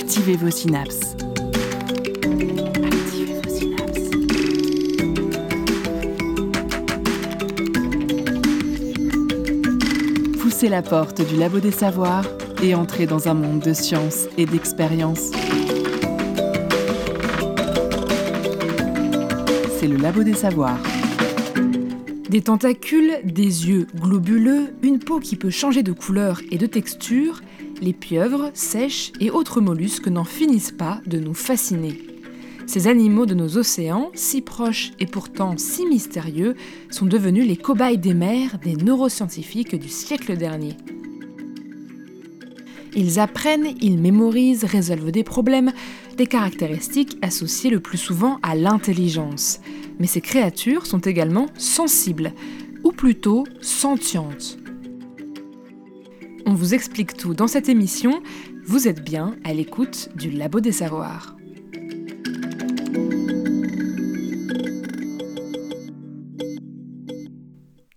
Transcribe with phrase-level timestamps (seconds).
[0.00, 1.16] Activez vos synapses.
[2.86, 3.40] Activez.
[10.40, 12.24] Poussez la porte du labo des savoirs
[12.62, 15.32] et entrez dans un monde de science et d'expérience.
[19.78, 20.78] C'est le labo des savoirs.
[22.30, 27.40] Des tentacules, des yeux globuleux, une peau qui peut changer de couleur et de texture,
[27.80, 31.98] les pieuvres, sèches et autres mollusques n'en finissent pas de nous fasciner.
[32.66, 36.54] Ces animaux de nos océans, si proches et pourtant si mystérieux,
[36.90, 40.76] sont devenus les cobayes des mers des neuroscientifiques du siècle dernier.
[42.94, 45.72] Ils apprennent, ils mémorisent, résolvent des problèmes,
[46.16, 49.60] des caractéristiques associées le plus souvent à l'intelligence.
[49.98, 52.32] Mais ces créatures sont également sensibles,
[52.84, 54.58] ou plutôt sentientes.
[56.50, 58.22] On vous explique tout dans cette émission.
[58.64, 61.36] Vous êtes bien à l'écoute du Labo des Savoirs.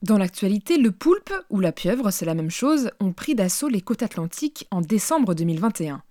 [0.02, 3.80] Dans l'actualité, le poulpe ou la pieuvre, c'est la même chose, ont pris d'assaut les
[3.80, 6.04] côtes atlantiques en décembre 2021.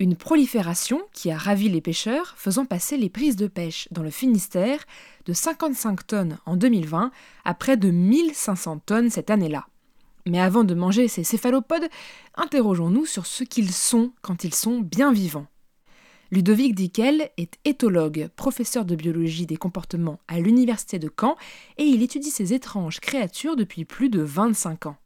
[0.00, 4.10] Une prolifération qui a ravi les pêcheurs, faisant passer les prises de pêche dans le
[4.10, 4.80] Finistère
[5.26, 7.12] de 55 tonnes en 2020
[7.44, 9.68] à près de 1500 tonnes cette année-là.
[10.26, 11.88] Mais avant de manger ces céphalopodes,
[12.34, 15.46] interrogeons-nous sur ce qu'ils sont quand ils sont bien vivants.
[16.30, 21.36] Ludovic Dickel est éthologue, professeur de biologie des comportements à l'université de Caen
[21.76, 24.96] et il étudie ces étranges créatures depuis plus de 25 ans.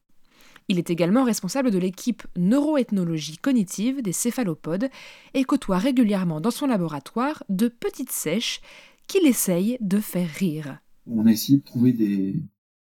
[0.69, 4.89] Il est également responsable de l'équipe neuroethnologie cognitive des céphalopodes
[5.35, 8.61] et côtoie régulièrement dans son laboratoire de petites sèches
[9.07, 10.79] qu'il essaye de faire rire.
[11.07, 12.37] On a essayé de trouver des,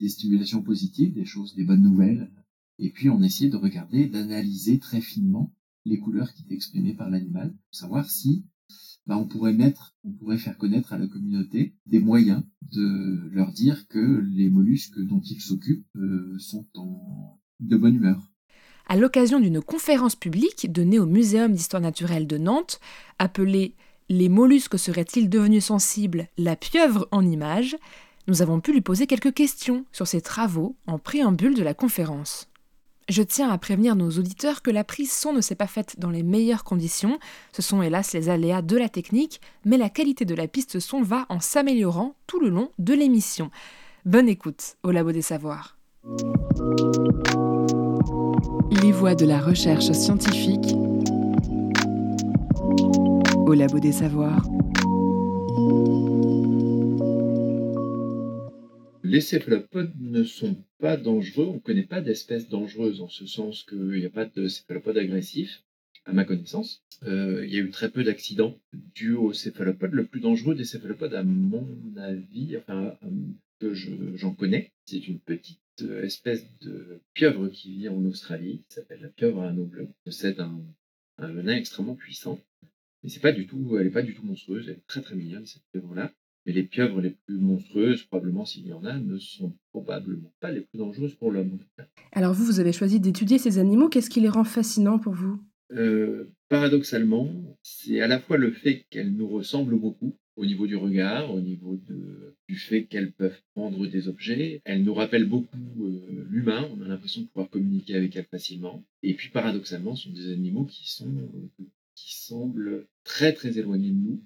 [0.10, 2.32] stimulations positives, des choses, des bonnes nouvelles,
[2.80, 5.53] et puis on a essayé de regarder, d'analyser très finement
[5.86, 8.46] les couleurs qui étaient exprimées par l'animal, pour savoir si
[9.06, 13.52] bah, on pourrait mettre, on pourrait faire connaître à la communauté des moyens de leur
[13.52, 18.31] dire que les mollusques dont ils s'occupent euh, sont en de bonne humeur.
[18.88, 22.80] À l'occasion d'une conférence publique donnée au Muséum d'histoire naturelle de Nantes,
[23.18, 23.75] appelée
[24.09, 26.28] Les mollusques seraient-ils devenus sensibles?
[26.38, 27.78] La pieuvre en images
[28.28, 32.50] nous avons pu lui poser quelques questions sur ses travaux en préambule de la conférence.
[33.08, 36.09] Je tiens à prévenir nos auditeurs que la prise son ne s'est pas faite dans
[36.09, 37.19] les meilleures conditions,
[37.52, 41.03] ce sont hélas les aléas de la technique, mais la qualité de la piste son
[41.03, 43.52] va en s'améliorant tout le long de l'émission.
[44.06, 45.78] Bonne écoute au Labo des Savoirs.
[48.81, 50.74] Les voies de la recherche scientifique
[53.46, 54.46] au Labo des Savoirs.
[59.08, 63.62] Les céphalopodes ne sont pas dangereux, on ne connaît pas d'espèces dangereuses en ce sens
[63.62, 65.64] qu'il n'y a pas de céphalopodes agressifs,
[66.06, 66.84] à ma connaissance.
[67.04, 68.60] Euh, il y a eu très peu d'accidents
[68.96, 69.94] dus aux céphalopodes.
[69.94, 71.68] Le plus dangereux des céphalopodes, à mon
[71.98, 72.98] avis, enfin,
[73.60, 78.74] que j'en connais, c'est une petite euh, espèce de pieuvre qui vit en Australie, qui
[78.74, 80.66] s'appelle la pieuvre à anneau bleu, possède un,
[81.20, 82.40] venin extrêmement puissant.
[83.04, 85.62] Mais pas tout, elle n'est pas du tout monstrueuse, elle est très très mignonne cette
[85.72, 86.12] pieuvre-là.
[86.45, 90.51] Mais les pieuvres les plus monstrueuses, probablement s'il y en a, ne sont probablement pas
[90.51, 91.57] les plus dangereuses pour l'homme.
[92.11, 93.89] Alors vous, vous avez choisi d'étudier ces animaux.
[93.89, 95.39] Qu'est-ce qui les rend fascinants pour vous?
[95.72, 100.75] Euh, Paradoxalement, c'est à la fois le fait qu'elles nous ressemblent beaucoup, au niveau du
[100.75, 104.62] regard, au niveau de, du fait qu'elles peuvent prendre des objets.
[104.63, 108.83] Elles nous rappellent beaucoup euh, l'humain, on a l'impression de pouvoir communiquer avec elles facilement.
[109.01, 113.89] Et puis paradoxalement, ce sont des animaux qui, sont, euh, qui semblent très très éloignés
[113.89, 114.22] de nous,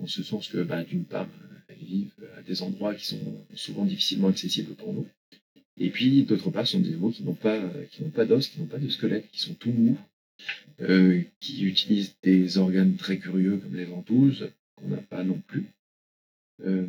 [0.00, 1.28] en ce sens que bah, d'une part,
[1.68, 5.06] elles vivent à des endroits qui sont souvent difficilement accessibles pour nous.
[5.78, 7.58] Et puis d'autre part, ce sont des animaux qui n'ont pas,
[7.90, 9.98] qui n'ont pas d'os, qui n'ont pas de squelette, qui sont tout mous,
[10.80, 15.66] euh, qui utilisent des organes très curieux comme les ventouses, qu'on n'a pas non plus.
[16.64, 16.86] Euh,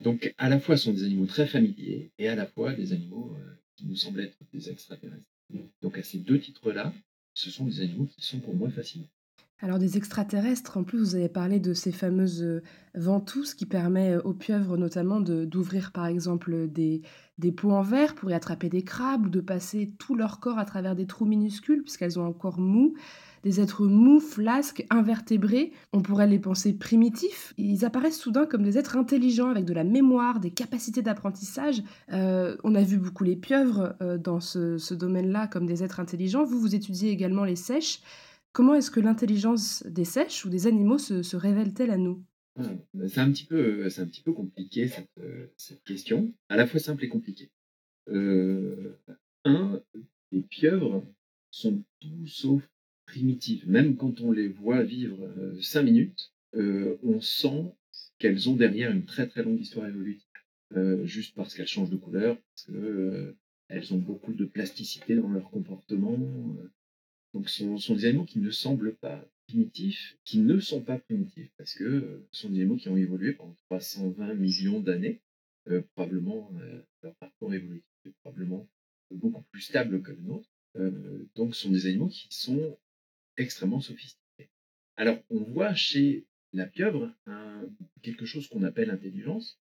[0.00, 2.92] donc à la fois ce sont des animaux très familiers et à la fois des
[2.92, 5.22] animaux euh, qui nous semblent être des extraterrestres.
[5.82, 6.92] Donc à ces deux titres-là,
[7.34, 9.08] ce sont des animaux qui sont pour moi fascinants.
[9.64, 12.62] Alors des extraterrestres, en plus vous avez parlé de ces fameuses euh,
[12.94, 17.00] ventouses qui permettent aux pieuvres notamment d'ouvrir par exemple des,
[17.56, 20.66] pots en verre pour y attraper des crabes ou de passer tout leur corps à
[20.66, 22.92] travers des trous minuscules puisqu'elles ont un corps mou
[23.42, 25.72] des êtres mous, flasques, invertébrés.
[25.94, 27.54] On pourrait les penser primitifs.
[27.56, 31.82] Ils apparaissent soudain comme des êtres intelligents avec de la mémoire, des capacités d'apprentissage.
[32.12, 36.44] Euh, on a vu beaucoup les pieuvres euh, dans ce, domaine-là comme des êtres intelligents.
[36.44, 38.00] Vous, vous étudiez également les sèches.
[38.54, 42.24] Comment est-ce que l'intelligence des sèches ou des animaux se, révèle-t-elle à nous?
[42.56, 42.70] Ah,
[43.08, 45.10] c'est un, petit peu, un petit peu compliqué cette,
[45.56, 47.50] cette, question, à la fois simple et compliqué.
[48.10, 48.96] Euh,
[49.44, 49.82] un,
[50.30, 51.04] les pieuvres
[51.50, 52.62] sont tout sauf
[53.06, 53.68] primitives.
[53.68, 55.28] Même quand on les voit vivre
[55.60, 57.74] cinq minutes, on sent
[58.20, 60.22] qu'elles ont derrière une très très longue histoire évolutive.
[61.02, 66.16] juste parce qu'elles changent de couleur, parce qu'elles ont beaucoup de plasticité dans leur comportement.
[67.34, 71.50] Donc ce sont des animaux qui ne semblent pas primitifs, qui ne sont pas primitifs,
[71.58, 75.20] parce que ce sont des animaux qui ont évolué pendant 320 millions d'années.
[75.94, 76.50] probablement
[77.02, 78.66] leur parcours évolutif est probablement
[79.10, 80.48] beaucoup plus stable que le nôtre.
[81.34, 82.78] donc ce sont des animaux qui sont
[83.36, 84.48] extrêmement sophistiqués.
[84.96, 87.12] Alors on voit chez la pieuvre
[88.02, 89.60] quelque chose qu'on appelle intelligence,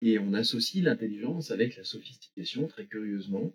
[0.00, 3.54] et on associe l'intelligence avec la sophistication, très curieusement.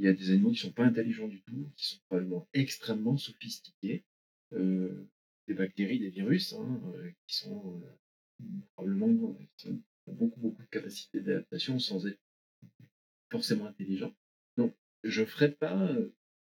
[0.00, 2.48] Il y a des animaux qui ne sont pas intelligents du tout, qui sont probablement
[2.54, 4.02] extrêmement sophistiqués.
[4.54, 5.06] Euh,
[5.46, 8.44] des bactéries, des virus, hein, euh, qui sont euh,
[8.74, 12.18] probablement ont beaucoup, beaucoup de capacités d'adaptation sans être
[13.30, 14.14] forcément intelligents.
[14.56, 14.74] Donc,
[15.04, 15.94] je ne ferai pas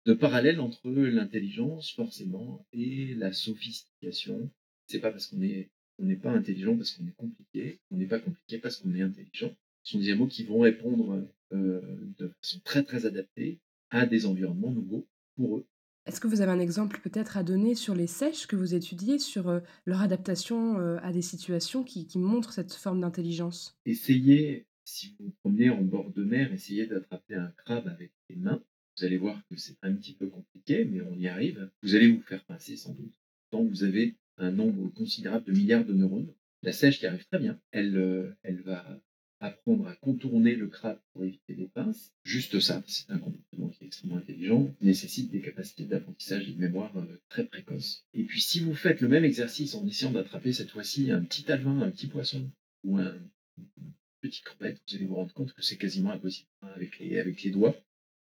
[0.06, 4.50] de parallèle entre l'intelligence, forcément, et la sophistication.
[4.88, 5.70] C'est pas parce qu'on est
[6.00, 9.02] on n'est pas intelligent parce qu'on est compliqué, on n'est pas compliqué parce qu'on est
[9.02, 9.54] intelligent.
[9.84, 13.60] Ce sont des animaux qui vont répondre de façon très très adaptée
[13.90, 15.66] à des environnements nouveaux pour eux.
[16.08, 19.20] Est-ce que vous avez un exemple peut-être à donner sur les sèches que vous étudiez,
[19.20, 23.78] sur euh, leur adaptation euh, à des situations qui, montrent cette forme d'intelligence?
[23.86, 28.36] Essayez, si vous vous promenez en bord de mer, essayez d'attraper un crabe avec les
[28.36, 28.64] mains.
[28.98, 31.70] Vous allez voir que c'est un petit peu compliqué, mais on y arrive.
[31.84, 33.14] Vous allez vous faire pincer sans doute.
[33.52, 36.34] Tant vous avez un nombre considérable de milliards de neurones.
[36.64, 37.60] La sèche qui arrive très bien.
[37.72, 39.02] Elle, elle va
[39.42, 42.14] apprendre à contourner le crabe pour éviter les pinces.
[42.24, 46.60] Juste ça, c'est un comportement qui est extrêmement intelligent, nécessite des capacités d'apprentissage et de
[46.60, 48.06] mémoire euh, très précoces.
[48.14, 51.52] Et puis si vous faites le même exercice en essayant d'attraper cette fois-ci un petit
[51.52, 52.50] alvin, un petit poisson
[52.84, 53.18] ou un
[54.22, 56.48] petit crevette, vous allez vous rendre compte que c'est quasiment impossible.
[56.76, 57.76] Avec les, doigts,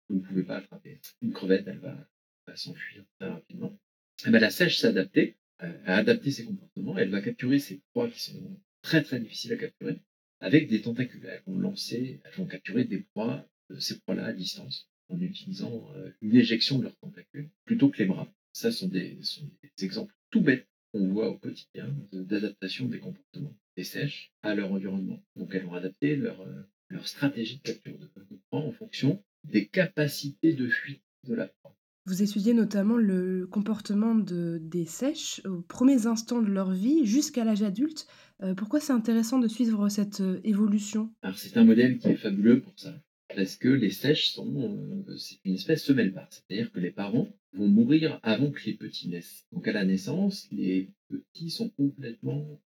[0.08, 1.00] vous ne pouvez pas attraper.
[1.20, 2.08] Une crevette, elle va,
[2.56, 3.78] s'enfuir très rapidement.
[4.26, 7.80] Eh ben, la sèche s'est adaptée, euh, a adapté ses comportements, elle va capturer ces
[7.92, 10.00] proies qui sont très très difficiles à capturer
[10.40, 11.26] avec des tentacules.
[11.26, 15.88] Elles vont lancer, elles vont capturer des proies, euh, ces proies-là à distance, en utilisant
[15.96, 18.32] euh, une éjection de leurs tentacules plutôt que les bras.
[18.52, 23.56] Ça sont des, sont des exemples tout bêtes qu'on voit au quotidien d'adaptation des comportements
[23.76, 25.22] des sèches à leur environnement.
[25.36, 28.08] Donc elles vont adapter leur, euh, leur stratégie de capture de,
[28.50, 31.76] proies en fonction des capacités de fuite de la proie.
[32.06, 37.44] Vous étudiez notamment le comportement de, des sèches aux premiers instants de leur vie jusqu'à
[37.44, 38.06] l'âge adulte.
[38.42, 41.12] Euh, pourquoi c'est intéressant de suivre cette euh, évolution?
[41.22, 42.94] Alors c'est un modèle qui est fabuleux pour ça,
[43.34, 47.68] parce que les sèches sont euh, une espèce semelle part, c'est-à-dire que les parents vont
[47.68, 49.46] mourir avant que les petits naissent.
[49.52, 52.60] Donc à la naissance, les petits sont complètement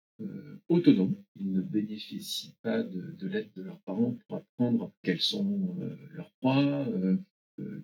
[0.68, 1.16] autonomes.
[1.34, 5.76] Ils ne bénéficient pas de, de l'aide de leurs parents pour apprendre quelles sont
[6.12, 6.86] leurs proies,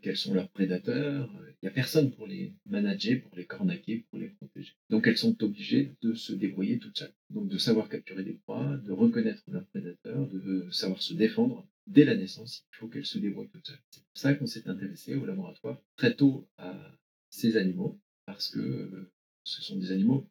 [0.03, 1.31] quels sont leurs prédateurs.
[1.63, 4.73] Il n'y a personne pour les manager, pour les cornaquer, pour les protéger.
[4.89, 7.15] Donc elles sont obligées de se débrouiller toutes seules.
[7.31, 11.69] Donc de savoir capturer des proies, de reconnaître leurs prédateurs, de savoir se défendre.
[11.87, 13.83] Dès la naissance, il faut qu'elles se débrouillent toutes seules.
[13.91, 16.97] C'est pour ça qu'on s'est intéressé au laboratoire très tôt à
[17.31, 19.13] ces animaux, parce que euh,
[19.45, 20.29] ce sont des animaux,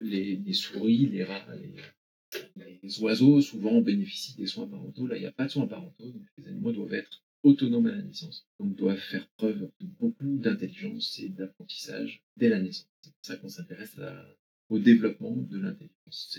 [0.00, 5.06] les, souris, les rats, les, les oiseaux souvent bénéficient des soins parentaux.
[5.06, 7.92] Là, il n'y a pas de soins parentaux, donc les animaux doivent être autonomes à
[7.92, 12.88] la naissance, donc doivent faire preuve de beaucoup d'intelligence et d'apprentissage dès la naissance.
[13.02, 13.96] C'est pour ça qu'on s'intéresse
[14.68, 16.38] au développement de l'intelligence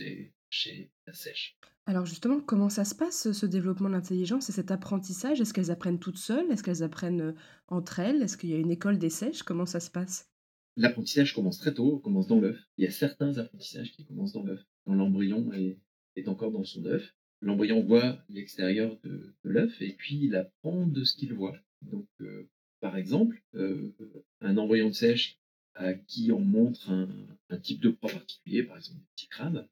[0.49, 1.57] chez la sèche.
[1.85, 5.41] Alors justement, comment ça se passe, ce développement de l'intelligence et cet apprentissage?
[5.41, 6.51] Est-ce qu'elles apprennent toutes seules?
[6.51, 7.35] Est-ce qu'elles apprennent euh,
[7.67, 8.21] entre elles?
[8.21, 9.41] Est-ce qu'il y a une école des sèches?
[9.41, 10.29] Comment ça se passe?
[10.75, 12.59] L'apprentissage commence très tôt, commence dans l'œuf.
[12.77, 15.79] Il y a certains apprentissages qui commencent dans l'œuf, quand l'embryon est,
[16.15, 21.03] est encore dans son œuf l'embryon voit l'extérieur de, l'œuf et puis il apprend de
[21.03, 21.57] ce qu'il voit.
[21.81, 22.49] Donc, euh,
[22.81, 23.93] par exemple, euh,
[24.41, 25.37] un embryon de sèche
[25.75, 29.67] à qui on montre un, type de proie particulier, par exemple des petits crabes,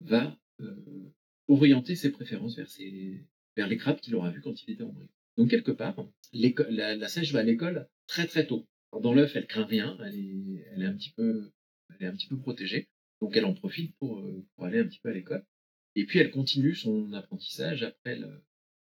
[0.00, 1.12] va euh,
[1.48, 5.08] orienter ses préférences vers, les crabes qu'il aura vus quand il était embryon.
[5.36, 5.96] Donc, quelque part,
[6.32, 8.66] la, sèche va à l'école très très tôt.
[9.00, 11.50] dans l'œuf, elle craint rien, elle est, un petit peu,
[12.42, 12.88] protégée.
[13.20, 14.24] Donc, elle en profite pour
[14.58, 15.44] aller un petit peu à l'école.
[15.94, 18.20] Et puis elle continue son apprentissage après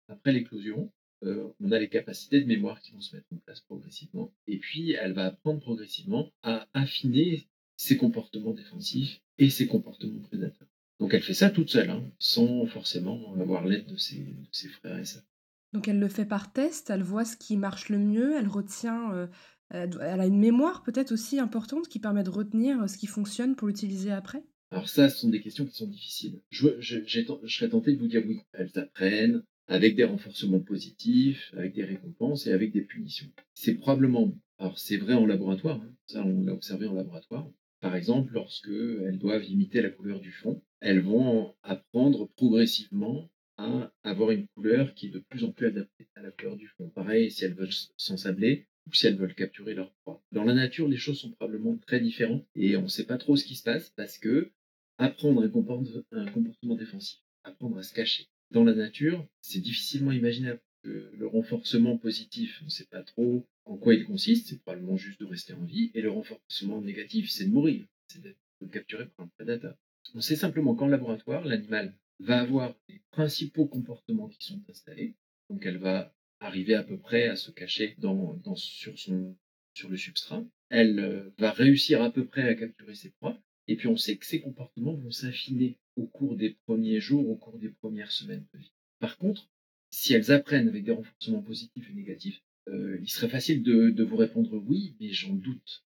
[0.09, 0.93] après l'éclosion.
[1.25, 4.33] Euh, on a les capacités de mémoire qui vont se mettre en place progressivement.
[4.47, 10.69] Et puis elle va apprendre progressivement à affiner ses comportements défensifs et ses comportements prédateurs.
[11.01, 14.25] Donc elle fait ça toute seule, hein, sans forcément avoir l'aide de ses,
[14.69, 15.25] frères et sœurs.
[15.73, 19.13] Donc elle le fait par test, elle voit ce qui marche le mieux, elle retient,
[19.13, 19.27] euh,
[19.71, 23.69] elle a une mémoire peut-être aussi importante qui permet de retenir ce qui fonctionne pour
[23.69, 24.43] l'utiliser après?
[24.71, 26.41] Alors ça, ce sont des questions qui sont difficiles.
[26.51, 31.85] Je, serais tenté de vous dire oui, elles apprennent avec des renforcements positifs, avec des
[31.85, 33.31] récompenses et avec des punitions.
[33.55, 35.95] C'est probablement Alors c'est vrai en laboratoire, hein.
[36.07, 37.49] ça on l'a observé en laboratoire.
[37.81, 43.93] Par exemple, lorsque elles doivent imiter la couleur du fond, elles vont apprendre progressivement à
[44.03, 46.89] avoir une couleur qui est de plus en plus adaptée à la couleur du fond.
[46.91, 50.23] Pareil, si elles veulent s'ensabler ou si elles veulent capturer leur proie.
[50.33, 53.37] Dans la nature, les choses sont probablement très différentes et on ne sait pas trop
[53.37, 54.53] ce qui se passe parce que
[54.99, 58.27] apprendre un comportement défensif, apprendre à se cacher.
[58.51, 63.77] Dans la nature, c'est difficilement imaginable le renforcement positif, on ne sait pas trop en
[63.77, 67.47] quoi il consiste, c'est probablement juste de rester en vie, et le renforcement négatif, c'est
[67.47, 68.39] de mourir, c'est d'être
[68.73, 69.77] capturé par un prédateur.
[70.15, 75.17] On sait simplement qu'en laboratoire, l'animal va avoir les principaux comportements qui sont installés,
[75.51, 78.41] donc elle va arriver à peu près à se cacher dans,
[78.75, 83.77] sur le substrat, elle euh, va réussir à peu près à capturer ses proies, et
[83.77, 87.59] puis on sait que ces comportements vont s'affiner au cours des premiers jours, au cours
[87.59, 88.73] des premières semaines de vie.
[88.99, 89.49] Par contre,
[89.91, 94.17] si elles apprennent avec des renforcements positifs et négatifs, euh, il serait facile de, vous
[94.17, 95.85] répondre oui, mais j'en doute.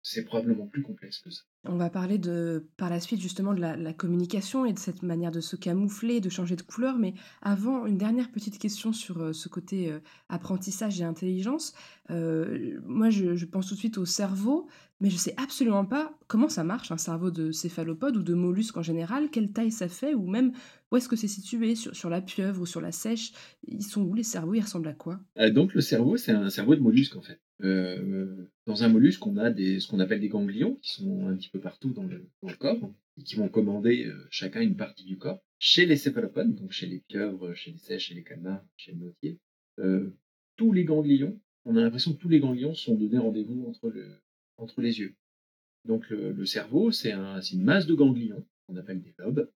[0.00, 1.42] C'est probablement plus complexe que ça.
[1.64, 5.30] On va parler de, par la suite justement de la, communication et de cette manière
[5.30, 6.98] de se camoufler, de changer de couleur.
[6.98, 9.98] Mais avant, une dernière petite question sur euh, ce côté euh,
[10.30, 11.74] apprentissage et intelligence.
[12.08, 14.68] moi, je, je, pense tout de suite au cerveau,
[15.00, 18.76] mais je sais absolument pas comment ça marche, un cerveau de céphalopode ou de mollusque
[18.76, 20.52] en général, quelle taille ça fait, ou même
[20.90, 23.32] où est-ce que c'est situé sur, sur, la pieuvre ou sur la sèche
[23.66, 25.20] Ils sont où les cerveaux Ils ressemblent à quoi?
[25.38, 27.40] Euh, Donc le cerveau, c'est un cerveau de mollusque en fait.
[27.62, 31.36] Euh, dans un mollusque, on a des, ce qu'on appelle des ganglions qui sont un
[31.36, 32.28] petit peu partout dans le,
[32.58, 35.40] corps et qui vont commander euh, chacun une partie du corps.
[35.60, 38.98] Chez les céphalopodes, donc chez les pieuvres, chez les sèches, chez les calmars, chez les
[38.98, 39.38] nautiers,
[40.56, 44.08] tous les ganglions, on a l'impression que tous les ganglions sont donnés rendez-vous entre, le,
[44.58, 45.16] entre les yeux.
[45.84, 49.50] Donc le, cerveau, c'est un, une masse de ganglions qu'on appelle des lobes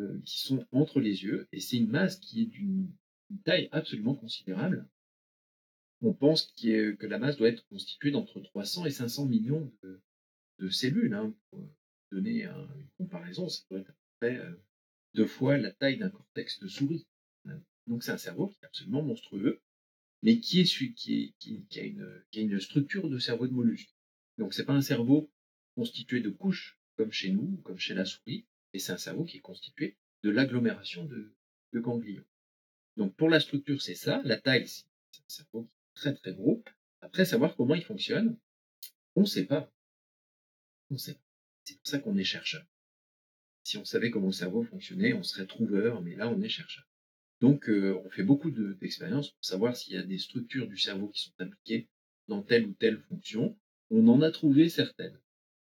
[0.00, 2.90] euh, qui sont entre les yeux, et c'est une masse qui est d'une
[3.44, 4.88] taille absolument considérable.
[6.00, 11.14] On pense que la masse doit être constituée d'entre 300 et 500 millions de, cellules.
[11.14, 11.60] Hein, pour
[12.10, 14.52] donner une comparaison, ça doit être à peu près euh,
[15.14, 17.06] deux fois la taille d'un cortex de souris.
[17.86, 19.60] Donc c'est un cerveau qui est absolument monstrueux,
[20.22, 23.93] mais qui, a une, a une structure de cerveau de mollusque.
[24.38, 25.30] Donc c'est pas un cerveau
[25.74, 29.38] constitué de couches comme chez nous, comme chez la souris, et c'est un cerveau qui
[29.38, 31.32] est constitué de l'agglomération de,
[31.74, 32.24] ganglions.
[32.96, 34.22] Donc pour la structure, c'est ça.
[34.24, 34.84] La taille, c'est
[35.20, 36.62] un cerveau très très gros.
[37.00, 38.38] Après, savoir comment il fonctionne,
[39.16, 39.72] on ne sait pas.
[40.90, 41.20] On sait pas.
[41.64, 42.64] C'est pour ça qu'on est chercheur.
[43.64, 46.84] Si on savait comment le cerveau fonctionnait, on serait trouveur, mais là, on est chercheur.
[47.40, 51.08] Donc, euh, on fait beaucoup d'expériences pour savoir s'il y a des structures du cerveau
[51.08, 51.88] qui sont impliquées
[52.28, 53.58] dans telle ou telle fonction.
[53.94, 55.18] On en a trouvé certaines.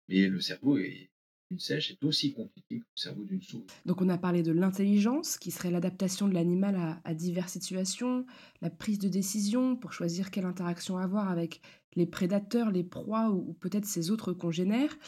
[0.08, 1.11] Mais le cerveau est
[1.50, 3.64] une sèche est aussi compliquée que le cerveau d'une souris.
[3.87, 8.26] Donc on a parlé de l'intelligence, qui serait l'adaptation de l'animal à, diverses situations,
[8.61, 11.62] la prise de décision pour choisir quelle interaction avoir avec
[11.94, 14.99] les prédateurs, les proies ou peut-être ses autres congénères,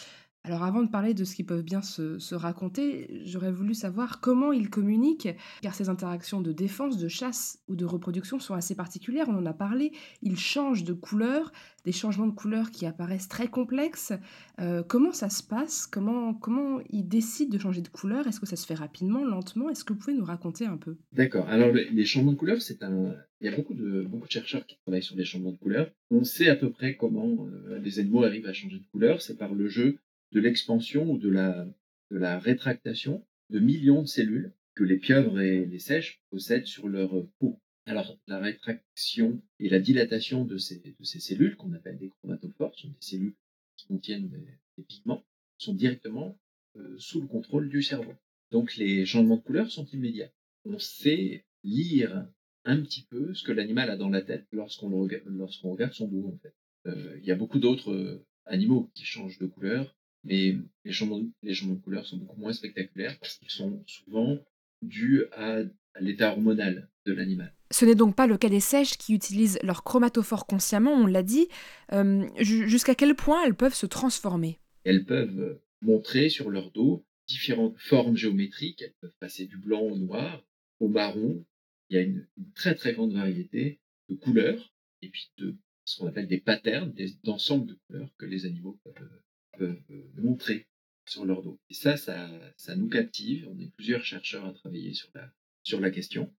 [0.42, 4.52] alors avant de parler de ce qu'ils peuvent bien se, raconter, j'aurais voulu savoir comment
[4.52, 5.28] ils communiquent,
[5.60, 9.44] car ces interactions de défense, de chasse ou de reproduction sont assez particulières, on en
[9.44, 9.92] a parlé,
[10.22, 11.52] ils changent de couleur,
[11.84, 14.12] des changements de couleur qui apparaissent très complexes.
[14.60, 15.86] Euh, comment ça se passe?
[15.86, 18.26] Comment, comment ils décident de changer de couleur?
[18.26, 19.68] Est-ce que ça se fait rapidement, lentement?
[19.68, 20.96] Est-ce que vous pouvez nous raconter un peu?
[21.12, 23.14] D'accord, alors les changements de couleur, c'est un...
[23.42, 25.90] Il y a beaucoup de, beaucoup de chercheurs qui travaillent sur les changements de couleur.
[26.10, 29.38] On sait à peu près comment euh, les animaux arrivent à changer de couleur, c'est
[29.38, 29.98] par le jeu
[30.32, 31.66] de l'expansion ou de la,
[32.10, 36.88] de la rétractation de millions de cellules que les pieuvres et les sèches possèdent sur
[36.88, 37.60] leur peau.
[37.86, 42.78] Alors, la rétraction et la dilatation de ces, de ces cellules, qu'on appelle des chromatophores,
[42.78, 43.34] sont des cellules
[43.76, 45.24] qui contiennent des, pigments,
[45.58, 46.38] sont directement
[46.76, 48.14] euh, sous le contrôle du cerveau.
[48.50, 50.30] Donc, les changements de couleur sont immédiats.
[50.64, 52.28] On sait lire
[52.64, 55.24] un petit peu ce que l'animal a dans la tête lorsqu'on regarde,
[55.62, 56.54] regarde son dos, en fait.
[56.86, 61.22] Euh, il y a beaucoup d'autres euh, animaux qui changent de couleur, mais les changements,
[61.42, 64.38] les changements de couleur sont beaucoup moins spectaculaires parce qu'ils sont souvent
[64.82, 65.62] dus à,
[66.00, 67.52] l'état hormonal de l'animal.
[67.72, 71.22] Ce n'est donc pas le cas des sèches qui utilisent leur chromatophore consciemment, on l'a
[71.22, 71.48] dit.
[71.92, 74.58] Euh, jusqu'à quel point elles peuvent se transformer?
[74.84, 78.82] Elles peuvent montrer sur leur dos différentes formes géométriques.
[78.82, 80.44] Elles peuvent passer du blanc au noir,
[80.78, 81.44] au marron.
[81.88, 84.72] Il y a une, très très grande variété de couleurs
[85.02, 89.22] et puis de ce qu'on appelle des patterns, d'ensemble de couleurs que les animaux peuvent,
[89.60, 89.82] peuvent
[90.16, 90.66] montrer
[91.06, 91.60] sur leur dos.
[91.68, 93.46] Et ça, ça, ça nous captive.
[93.50, 95.30] On est plusieurs chercheurs à travailler sur la,
[95.62, 96.32] sur la question.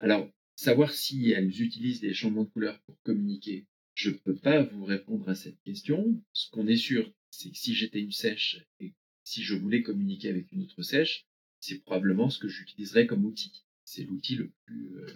[0.00, 4.62] Alors, savoir si elles utilisent des changements de couleur pour communiquer, je ne peux pas
[4.62, 6.22] vous répondre à cette question.
[6.32, 8.92] Ce qu'on est sûr, c'est que si j'étais une sèche et
[9.24, 11.26] si je voulais communiquer avec une autre sèche,
[11.60, 13.64] c'est probablement ce que j'utiliserais comme outil.
[13.84, 15.06] C'est l'outil le plus, euh,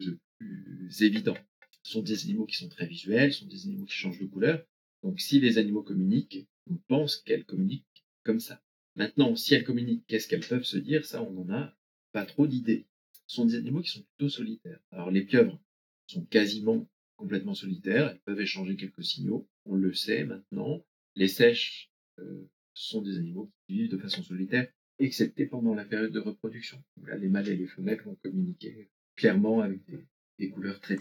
[0.00, 1.36] le plus évident.
[1.82, 4.66] sont des animaux qui sont très visuels, sont des animaux qui changent de couleur.
[5.02, 8.62] Donc si les animaux communiquent, on pense qu'elles communiquent comme ça.
[8.96, 11.04] Maintenant, si elles communiquent, qu'est-ce qu'elles peuvent se dire?
[11.04, 11.76] Ça, on n'en a
[12.12, 12.86] pas trop d'idées.
[13.26, 14.80] Ce sont des animaux qui sont plutôt solitaires.
[14.90, 15.60] Alors les pieuvres
[16.06, 20.84] sont quasiment complètement solitaires, elles peuvent échanger quelques signaux, on le sait maintenant.
[21.14, 26.12] Les sèches euh, sont des animaux qui vivent de façon solitaire, excepté pendant la période
[26.12, 26.82] de reproduction.
[27.04, 30.06] Là, les mâles et les femelles vont communiquer clairement avec des,
[30.44, 30.98] couleurs très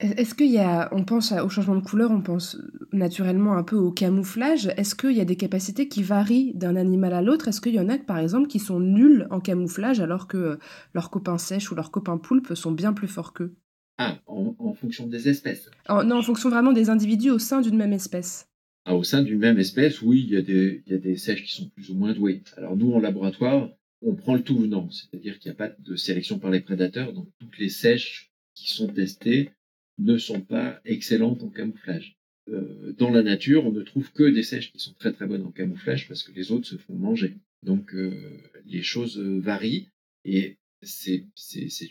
[0.00, 2.58] Est-ce qu'il y a, on pense au changement de couleur, on pense
[2.92, 4.66] naturellement un peu au camouflage.
[4.76, 7.48] Est-ce qu'il y a des capacités qui varient d'un animal à l'autre?
[7.48, 10.58] Est-ce qu'il y en a, par exemple, qui sont nuls en camouflage alors que
[10.94, 13.54] leurs copains sèches ou leurs copains poulpes sont bien plus forts qu'eux?
[13.98, 17.92] Ah, en, fonction des espèces Non, en fonction vraiment des individus au sein d'une même
[17.92, 18.48] espèce.
[18.84, 21.16] Ah, au sein d'une même espèce, oui, il y, a des, il y a des
[21.16, 22.42] sèches qui sont plus ou moins douées.
[22.56, 23.68] Alors nous, en laboratoire,
[24.04, 27.12] on prend le tout venant, c'est-à-dire qu'il n'y a pas de sélection par les prédateurs,
[27.12, 29.50] donc toutes les sèches qui sont testées
[29.98, 32.16] ne sont pas excellentes en camouflage.
[32.48, 35.46] Euh, dans la nature, on ne trouve que des sèches qui sont très très bonnes
[35.46, 37.36] en camouflage parce que les autres se font manger.
[37.62, 39.88] Donc euh, les choses varient
[40.24, 41.24] et c'est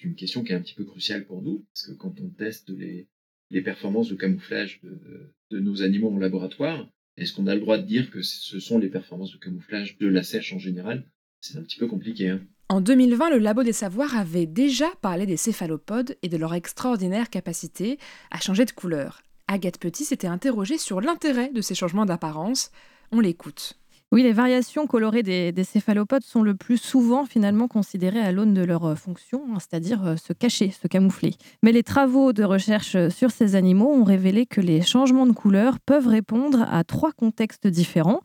[0.04, 2.70] une question qui est un petit peu cruciale pour nous parce que quand on teste
[2.70, 3.08] les,
[3.50, 7.78] les performances de camouflage de, de nos animaux en laboratoire, est-ce qu'on a le droit
[7.78, 11.10] de dire que ce sont les performances de camouflage de la sèche en général?
[11.40, 12.30] C'est un petit peu compliqué.
[12.30, 12.46] Hein.
[12.72, 17.30] En 2020, le Labo des Savoirs avait déjà parlé des céphalopodes et de leur extraordinaire
[17.30, 18.00] capacité
[18.32, 19.24] à changer de couleur.
[19.50, 22.72] Agathe Petit s'était interrogée sur l'intérêt de ces changements d'apparence.
[23.12, 23.78] On l'écoute.
[24.14, 28.62] Oui, les variations colorées des, céphalopodes sont le plus souvent finalement considérées à l'aune de
[28.62, 31.36] leur euh, fonction, hein, c'est-à-dire euh, se cacher, se camoufler.
[31.64, 35.32] Mais les travaux de recherche euh, sur ces animaux ont révélé que les changements de
[35.32, 38.20] couleur peuvent répondre à trois contextes différents.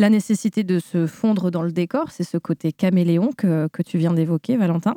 [0.00, 3.96] La nécessité de se fondre dans le décor, c'est ce côté caméléon que, que tu
[3.96, 4.96] viens d'évoquer, Valentin.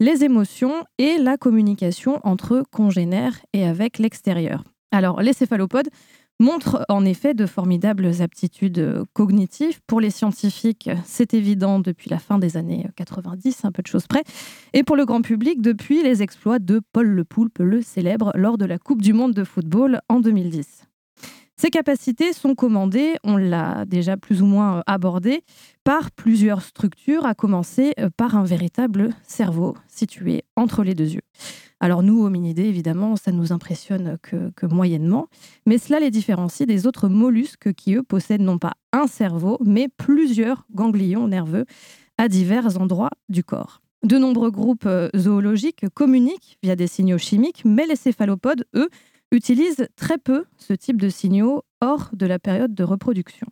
[0.00, 4.64] Les émotions et la communication entre congénères et avec l'extérieur.
[4.90, 5.88] Alors, les céphalopodes
[6.42, 9.80] montre en effet de formidables aptitudes euh, cognitives.
[9.86, 14.06] Pour les scientifiques, c'est évident depuis la fin des années 90, un peu de choses
[14.06, 14.24] près.
[14.74, 18.58] Et pour le grand public, depuis les exploits de Paul Le Poulpe, le célèbre, lors
[18.58, 20.84] de la Coupe du Monde de football en 2010.
[21.56, 25.44] Ces capacités sont commandées, on l'a déjà plus ou moins euh, abordé,
[25.84, 31.22] par plusieurs structures, à commencer euh, par un véritable cerveau situé entre les deux yeux.
[31.82, 35.26] Alors nous, hominidés, évidemment, ça nous impressionne que, moyennement,
[35.66, 39.88] mais cela les différencie des autres mollusques qui, eux, possèdent non pas un cerveau, mais
[39.88, 41.64] plusieurs ganglions nerveux
[42.18, 43.82] à divers endroits du corps.
[44.04, 48.88] De nombreux groupes euh, zoologiques communiquent via des signaux chimiques, mais les céphalopodes, eux,
[49.32, 53.48] utilisent très peu ce type de signaux hors de la période de reproduction.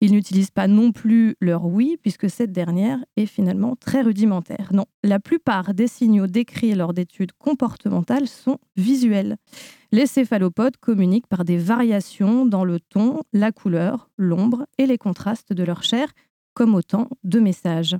[0.00, 4.70] Ils n'utilisent pas non plus leur oui, puisque cette dernière est finalement très rudimentaire.
[4.72, 9.36] Non, la plupart des signaux décrits lors d'études comportementales sont visuels.
[9.92, 15.52] Les céphalopodes communiquent par des variations dans le ton, la couleur, l'ombre et les contrastes
[15.52, 16.08] de leur chair,
[16.54, 17.96] comme autant de messages.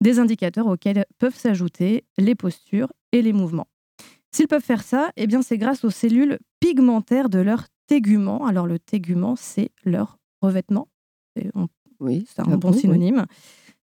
[0.00, 3.68] Des indicateurs auxquels peuvent s'ajouter les postures et les mouvements.
[4.32, 8.46] S'ils peuvent faire ça, eh bien c'est grâce aux cellules pigmentaires de leur tégument.
[8.46, 10.88] Alors le tégument, c'est leur revêtement
[12.00, 13.26] oui, c'est un bon synonyme.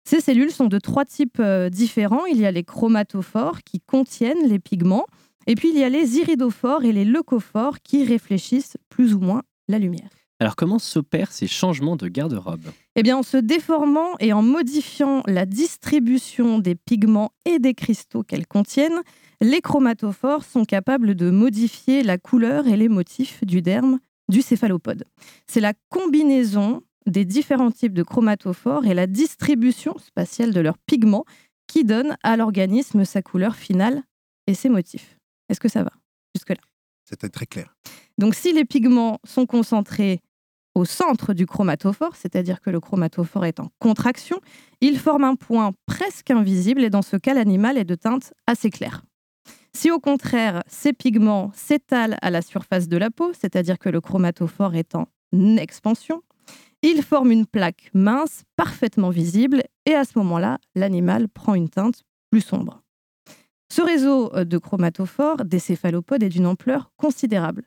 [0.04, 2.24] Ces cellules sont de trois types euh, différents.
[2.26, 5.06] Il y a les chromatophores qui contiennent les pigments,
[5.46, 9.42] et puis il y a les iridophores et les leucophores qui réfléchissent plus ou moins
[9.68, 10.08] la lumière.
[10.40, 12.72] Alors comment s'opèrent ces changements de garde-robe?
[12.96, 18.22] Eh bien en se déformant et en modifiant la distribution des pigments et des cristaux
[18.22, 19.02] qu'elles contiennent,
[19.42, 25.04] les chromatophores sont capables de modifier la couleur et les motifs du derme du céphalopode.
[25.46, 31.24] C'est la combinaison des différents types de chromatophores et la distribution spatiale de leurs pigments
[31.66, 34.02] qui donne à l'organisme sa couleur finale
[34.46, 35.16] et ses motifs.
[35.48, 35.92] Est-ce que ça va
[36.34, 36.60] jusque-là?
[37.04, 37.74] C'était très clair.
[38.18, 40.20] Donc si les pigments sont concentrés
[40.74, 44.40] au centre du chromatophore, c'est-à-dire que le chromatophore est en contraction,
[44.80, 48.70] il forme un point presque invisible et dans ce cas, l'animal est de teinte assez
[48.70, 49.02] claire.
[49.72, 54.00] Si au contraire, ces pigments s'étalent à la surface de la peau, c'est-à-dire que le
[54.00, 55.06] chromatophore est en
[55.56, 56.22] expansion,
[56.82, 62.02] il forme une plaque mince, parfaitement visible, et à ce moment-là, l'animal prend une teinte
[62.30, 62.82] plus sombre.
[63.72, 67.64] Ce réseau euh, de chromatophores des céphalopodes est d'une ampleur considérable.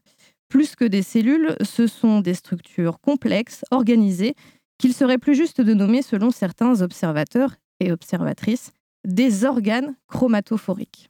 [0.50, 4.36] Plus que des cellules, ce sont des structures complexes, organisées,
[4.78, 8.72] qu'il serait plus juste de nommer, selon certains observateurs et observatrices,
[9.06, 11.10] des organes chromatophoriques.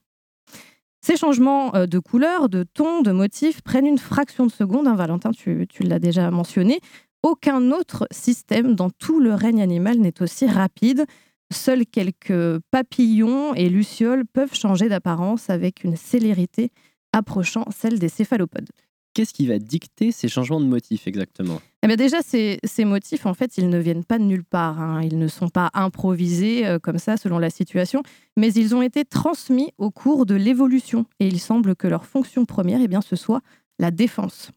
[1.04, 4.86] Ces changements euh, de couleur, de ton, de motif prennent une fraction de seconde.
[4.86, 6.80] Hein, Valentin, tu l'as déjà mentionné.
[7.24, 11.06] Aucun autre système dans tout le règne animal n'est aussi rapide.
[11.50, 16.70] Seuls quelques papillons et lucioles peuvent changer d'apparence avec une célérité
[17.14, 18.68] approchant celle des céphalopodes.
[19.14, 21.62] Qu'est-ce qui va dicter ces changements de motifs exactement?
[21.82, 24.78] Eh bien déjà, ces, motifs, en fait, ils ne viennent pas de nulle part.
[24.78, 25.00] Hein.
[25.02, 28.02] Ils ne sont pas improvisés euh, comme ça selon la situation,
[28.36, 31.06] mais ils ont été transmis au cours de l'évolution.
[31.20, 33.40] Et il semble que leur fonction première, eh bien, ce soit
[33.78, 34.50] la défense.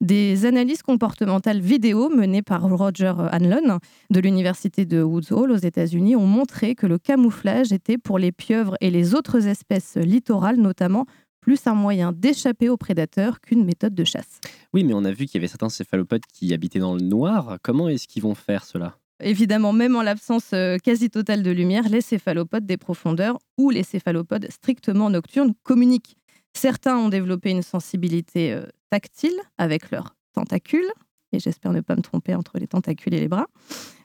[0.00, 6.16] Des analyses comportementales vidéo menées par Roger Hanlon de l'université de Woods Hole aux États-Unis
[6.16, 11.04] ont montré que le camouflage était pour les pieuvres et les autres espèces littorales notamment
[11.42, 14.40] plus un moyen d'échapper aux prédateurs qu'une méthode de chasse.
[14.72, 17.58] Oui, mais on a vu qu'il y avait certains céphalopodes qui habitaient dans le noir.
[17.62, 18.96] Comment est-ce qu'ils vont faire cela?
[19.22, 23.82] Évidemment, même en l'absence euh, quasi totale de lumière, les céphalopodes des profondeurs ou les
[23.82, 26.16] céphalopodes strictement nocturnes communiquent.
[26.54, 28.58] Certains ont développé une sensibilité
[28.90, 30.90] euh, tactile avec leurs tentacules,
[31.32, 33.46] et j'espère ne pas me tromper entre les tentacules et les bras,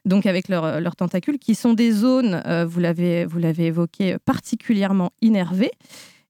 [0.05, 3.27] donc avec euh, leurs tentacules, qui sont des zones, vous l'avez
[3.65, 5.71] évoqué, particulièrement innervées.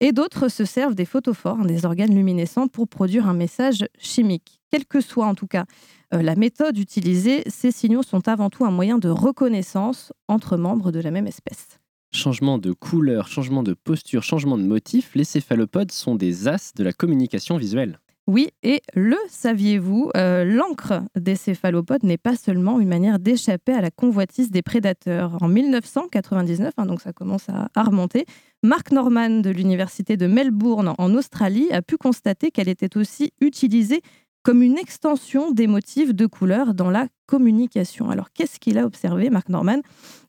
[0.01, 4.59] Et d'autres se servent des photophores, hein, des organes luminescents, pour produire un message chimique.
[4.69, 5.65] Quelle que soit en tout cas
[6.13, 10.91] euh, la méthode utilisée, ces signaux sont avant tout un moyen de reconnaissance entre membres
[10.91, 11.79] de la même espèce.
[12.11, 16.83] Changement de couleur, changement de posture, changement de motif, les céphalopodes sont des as de
[16.83, 17.99] la communication visuelle.
[18.27, 23.81] Oui, et le saviez-vous, euh, l'encre des céphalopodes n'est pas seulement une manière d'échapper à
[23.81, 25.37] la convoitise des prédateurs.
[25.41, 28.25] En 1999, hein, donc ça commence à, remonter,
[28.63, 34.01] Mark Norman de l'université de Melbourne en Australie a pu constater qu'elle était aussi utilisée
[34.41, 38.09] comme une extension des motifs de couleur dans la communication.
[38.09, 39.81] Alors qu'est-ce qu'il a observé, Mark Norman?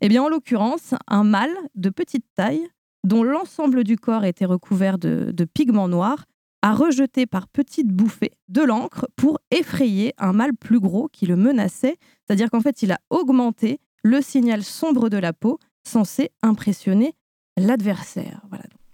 [0.02, 2.68] Eh bien, en l'occurrence, un mâle de petite taille
[3.04, 6.26] dont l'ensemble du corps était recouvert de pigments noirs
[6.62, 11.37] a rejeté par petites bouffées de l'encre pour effrayer un mâle plus gros qui le
[11.37, 11.97] menaçait.
[12.27, 17.14] C'est-à-dire qu'en fait, il a augmenté le signal sombre de la peau censé impressionner
[17.57, 18.42] l'adversaire.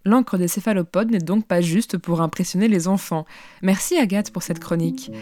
[0.05, 3.25] L'encre des céphalopodes n'est donc pas juste pour impressionner les enfants.
[3.63, 5.13] Merci Agathe pour cette chronique.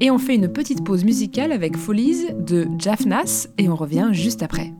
[0.00, 4.42] Et on fait une petite pause musicale avec Folies de Jaffnas et on revient juste
[4.42, 4.72] après.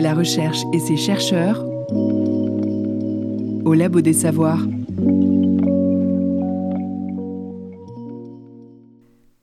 [0.00, 1.64] La recherche et ses chercheurs
[3.64, 4.66] au Labo des Savoirs.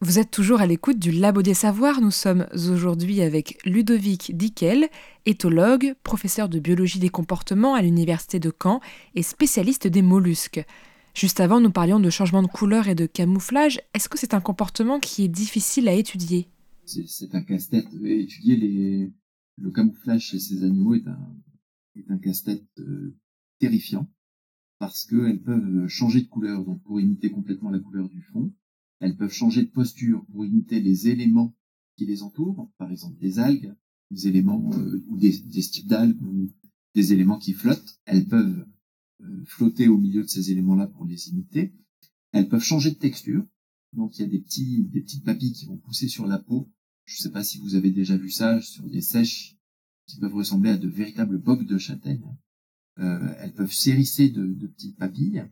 [0.01, 2.01] Vous êtes toujours à l'écoute du Labo des Savoirs.
[2.01, 4.89] Nous sommes aujourd'hui avec Ludovic Dickel,
[5.25, 8.81] éthologue, professeur de biologie des comportements à l'Université de Caen
[9.15, 10.65] et spécialiste des mollusques.
[11.13, 13.79] Juste avant, nous parlions de changement de couleur et de camouflage.
[13.93, 16.47] Est-ce que c'est un comportement qui est difficile à étudier?
[16.85, 17.85] C'est un casse-tête.
[18.03, 19.11] Étudier les,
[19.57, 23.15] le camouflage chez ces animaux est un, casse-tête euh,
[23.59, 24.09] terrifiant
[24.79, 28.53] parce qu'elles peuvent changer de couleur, donc pour imiter complètement la couleur du fond.
[28.99, 31.55] Elles peuvent changer de posture pour imiter les éléments
[31.97, 33.75] qui les entourent, par exemple des algues,
[34.09, 36.49] des éléments euh, ou des, des types d'algues ou
[36.95, 37.99] des éléments qui flottent.
[38.05, 38.65] Elles peuvent
[39.21, 41.73] euh, flotter au milieu de ces éléments-là pour les imiter.
[42.31, 43.45] Elles peuvent changer de texture.
[43.93, 46.69] Donc il y a des petits des petites papilles qui vont pousser sur la peau.
[47.11, 49.57] Je ne sais pas si vous avez déjà vu ça sur des sèches
[50.07, 52.23] qui peuvent ressembler à de véritables bocs de châtaigne.
[52.99, 55.43] Euh, elles peuvent s'hérisser de, de, petites papilles.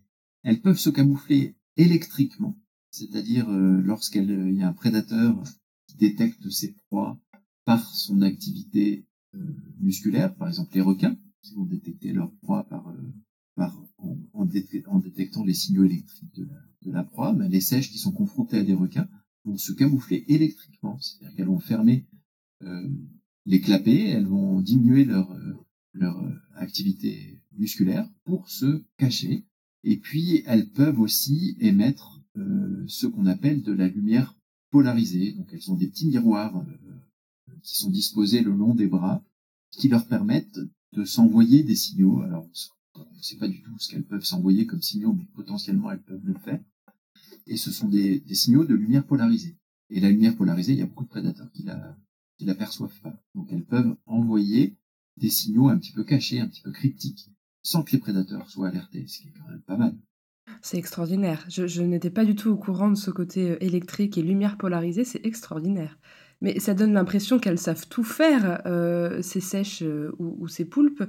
[0.44, 2.58] Elles peuvent se camoufler électriquement,
[2.92, 5.44] c'est-à-dire euh, lorsqu'il euh, y a un prédateur
[5.88, 7.20] qui détecte ses proies
[7.66, 9.06] par son activité
[9.80, 12.92] musculaire, par exemple les requins qui vont détecter leur proie par,
[13.56, 13.80] par
[14.34, 18.12] en, détectant les signaux électriques de la, de la proie, mais les sèches qui sont
[18.12, 19.08] confrontées à des requins
[19.46, 22.08] vont se camoufler électriquement, c'est-à-dire qu'elles vont fermer
[22.64, 22.90] euh,
[23.46, 25.36] les clapets, elles vont diminuer leur,
[25.94, 26.22] leur
[26.56, 29.46] activité musculaire pour se cacher.
[29.84, 34.36] Et puis elles peuvent aussi émettre euh, ce qu'on appelle de la lumière
[34.72, 35.34] polarisée.
[35.34, 39.24] Donc elles ont des petits miroirs euh, qui sont disposés le long des bras
[39.72, 40.60] qui leur permettent
[40.94, 42.22] de s'envoyer des signaux.
[42.22, 42.48] Alors
[42.96, 46.02] on ne sait pas du tout ce qu'elles peuvent s'envoyer comme signaux, mais potentiellement elles
[46.02, 46.62] peuvent le faire.
[47.50, 49.58] Et ce sont des, signaux de lumière polarisée.
[49.90, 51.98] Et la lumière polarisée, il y a beaucoup de prédateurs qui la,
[52.40, 53.20] la perçoivent pas.
[53.34, 54.78] Donc elles peuvent envoyer
[55.18, 57.32] des signaux un petit peu cachés, un petit peu cryptiques,
[57.64, 59.98] sans que les prédateurs soient alertés, ce qui est quand même pas mal.
[60.62, 61.44] C'est extraordinaire.
[61.50, 65.04] Je, n'étais pas du tout au courant de ce côté euh, électrique et lumière polarisée,
[65.04, 65.98] c'est extraordinaire.
[66.42, 71.04] Mais ça donne l'impression qu'elles savent tout faire, euh, ces sèches euh, ou, ces poulpes.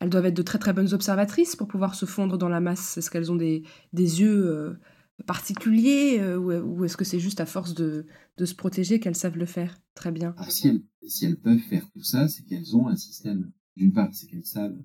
[0.00, 2.98] Elles doivent être de très très bonnes observatrices pour pouvoir se fondre dans la masse.
[2.98, 3.62] Est-ce qu'elles ont des,
[3.94, 4.76] yeux
[5.26, 8.06] particuliers euh, ou, est-ce que c'est juste à force de,
[8.38, 10.34] se protéger qu'elles savent le faire très bien?
[10.36, 10.68] Alors, si,
[11.22, 13.52] elles, peuvent faire tout ça, c'est qu'elles ont un système.
[13.76, 14.78] D'une part, c'est qu'elles savent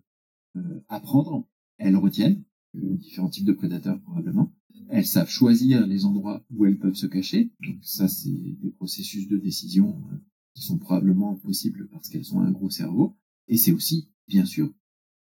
[0.55, 4.53] euh, apprendre, elles retiennent différents types de prédateurs probablement.
[4.89, 7.51] Elles savent choisir les endroits où elles peuvent se cacher.
[7.61, 10.17] Donc ça, c'est des processus de décision euh,
[10.53, 13.15] qui sont probablement possibles parce qu'elles ont un gros cerveau.
[13.47, 14.71] Et c'est aussi, bien sûr,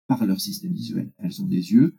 [0.07, 1.11] par leur système visuel.
[1.17, 1.97] Elles ont des yeux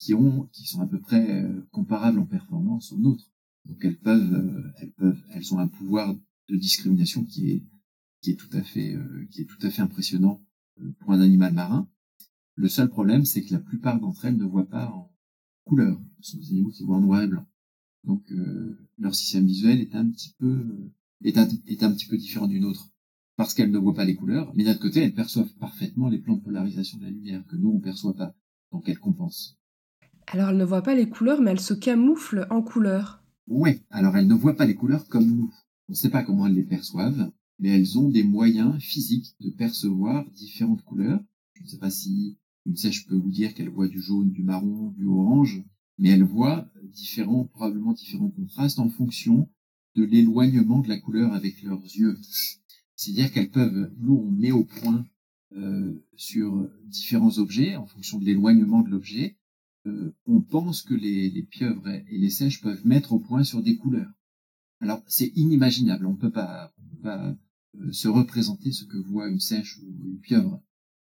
[0.00, 3.30] qui ont, qui sont à peu près euh, comparables en performance aux nôtres.
[3.66, 6.16] Donc elles peuvent, euh, elles peuvent, elles ont un pouvoir
[6.48, 7.64] de discrimination qui est,
[8.22, 10.42] qui est tout à fait, euh, qui est tout à fait impressionnant
[10.98, 11.88] pour un animal marin.
[12.54, 15.12] Le seul problème, c'est que la plupart d'entre elles ne voient pas en
[15.64, 16.00] couleur.
[16.20, 17.46] Ce sont des animaux qui voient en noir et blanc.
[18.04, 20.90] Donc euh, leur système visuel est un petit peu
[21.22, 21.46] est un,
[21.92, 22.90] petit peu différent du nôtre
[23.36, 26.18] parce qu'elles ne voient pas les couleurs, mais d'un autre côté, elles perçoivent parfaitement les
[26.18, 28.34] plans de polarisation de la lumière que nous on perçoit pas.
[28.72, 29.59] Donc elles compensent.
[30.28, 33.22] Alors elles ne voient pas les couleurs, mais elles se camouflent en couleurs.
[33.48, 35.52] Oui, alors elles ne voient pas les couleurs comme nous.
[35.88, 39.50] On ne sait pas comment elles les perçoivent, mais elles ont des moyens physiques de
[39.50, 41.20] percevoir différentes couleurs.
[41.54, 44.42] Je ne sais pas si une sèche peut vous dire qu'elle voit du jaune, du
[44.42, 45.64] marron, du orange,
[45.98, 49.48] mais elle voit différents, probablement différents contrastes en fonction
[49.96, 52.16] de l'éloignement de la couleur avec leurs yeux.
[52.94, 55.04] C'est-à-dire qu'elles peuvent, nous on met au point
[55.56, 59.36] euh, sur différents objets en fonction de l'éloignement de l'objet,
[59.86, 63.76] euh, on pense que les, pieuvres et les sèches peuvent mettre au point sur des
[63.76, 64.12] couleurs.
[64.80, 67.36] Alors c'est inimaginable, on ne peut pas, on peut pas
[67.76, 70.62] euh, se représenter ce que voit une sèche ou une pieuvre,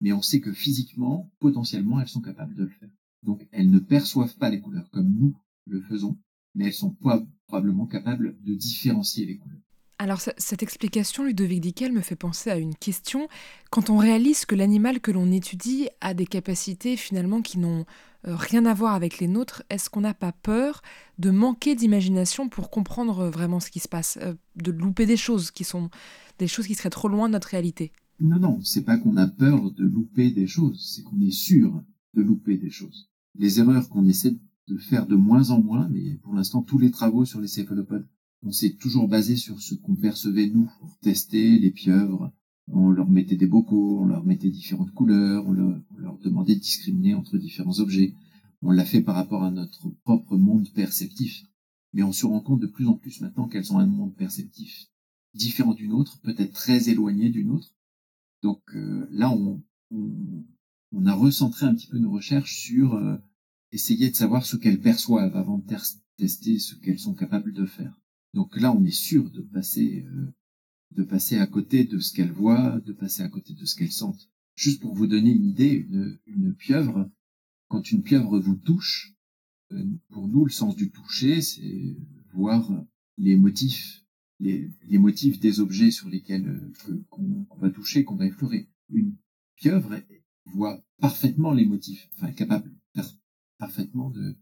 [0.01, 2.91] mais on sait que physiquement, potentiellement, elles sont capables de le faire.
[3.23, 6.17] Donc elles ne perçoivent pas les couleurs comme nous le faisons,
[6.55, 6.95] mais elles sont
[7.47, 9.62] probablement capables de différencier les couleurs.
[10.03, 13.29] Alors cette explication, Ludovic Dickel, me fait penser à une question.
[13.71, 17.85] Quand on réalise que l'animal que l'on étudie a des capacités finalement qui n'ont
[18.27, 20.81] euh, rien à voir avec les nôtres, est-ce qu'on n'a pas peur
[21.19, 25.51] de manquer d'imagination pour comprendre vraiment ce qui se passe, euh, de louper des choses
[25.51, 25.89] qui sont
[26.37, 27.93] des choses qui seraient trop loin de notre réalité?
[28.19, 31.81] Non, non, c'est pas qu'on a peur de louper des choses, c'est qu'on est sûr
[32.13, 33.09] de louper des choses.
[33.35, 34.35] Les erreurs qu'on essaie
[34.67, 38.05] de faire de moins en moins, mais pour l'instant tous les travaux sur les céphalopodes
[38.45, 42.31] on s'est toujours basé sur ce qu'on percevait nous pour tester les pieuvres.
[42.67, 47.13] On leur mettait des bocaux, on leur mettait différentes couleurs, on leur, demandait de discriminer
[47.13, 48.13] entre différents objets.
[48.61, 51.45] On l'a fait par rapport à notre propre monde perceptif.
[51.93, 54.87] Mais on se rend compte de plus en plus maintenant qu'elles ont un monde perceptif
[55.33, 57.75] différent d'une autre, peut-être très éloigné d'une autre.
[58.41, 59.61] Donc euh, là, on,
[61.05, 63.17] a recentré un petit peu nos recherches sur euh,
[63.71, 65.65] essayer de savoir ce qu'elles perçoivent avant de
[66.17, 67.99] tester ce qu'elles sont capables de faire.
[68.33, 70.33] Donc là, on est sûr de passer, euh,
[70.91, 73.91] de passer à côté de ce qu'elle voit, de passer à côté de ce qu'elle
[73.91, 74.13] sent.
[74.55, 77.09] Juste pour vous donner une idée, une, une pieuvre,
[77.67, 79.15] quand une pieuvre vous touche,
[79.71, 81.95] euh, pour nous, le sens du toucher, c'est
[82.33, 82.69] voir
[83.17, 84.03] les motifs,
[84.39, 86.47] les, les, motifs des objets sur lesquels
[86.89, 88.69] euh, qu'on va toucher, qu'on va effleurer.
[88.89, 89.15] Une
[89.55, 89.99] pieuvre
[90.45, 92.71] voit parfaitement les motifs, enfin capable
[93.57, 94.35] parfaitement de,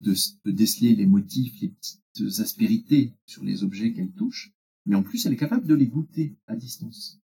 [0.00, 4.52] de, de, déceler les motifs, les petites aspérités sur les objets qu'elle touche,
[4.86, 7.20] mais en plus elle est capable de les goûter à distance.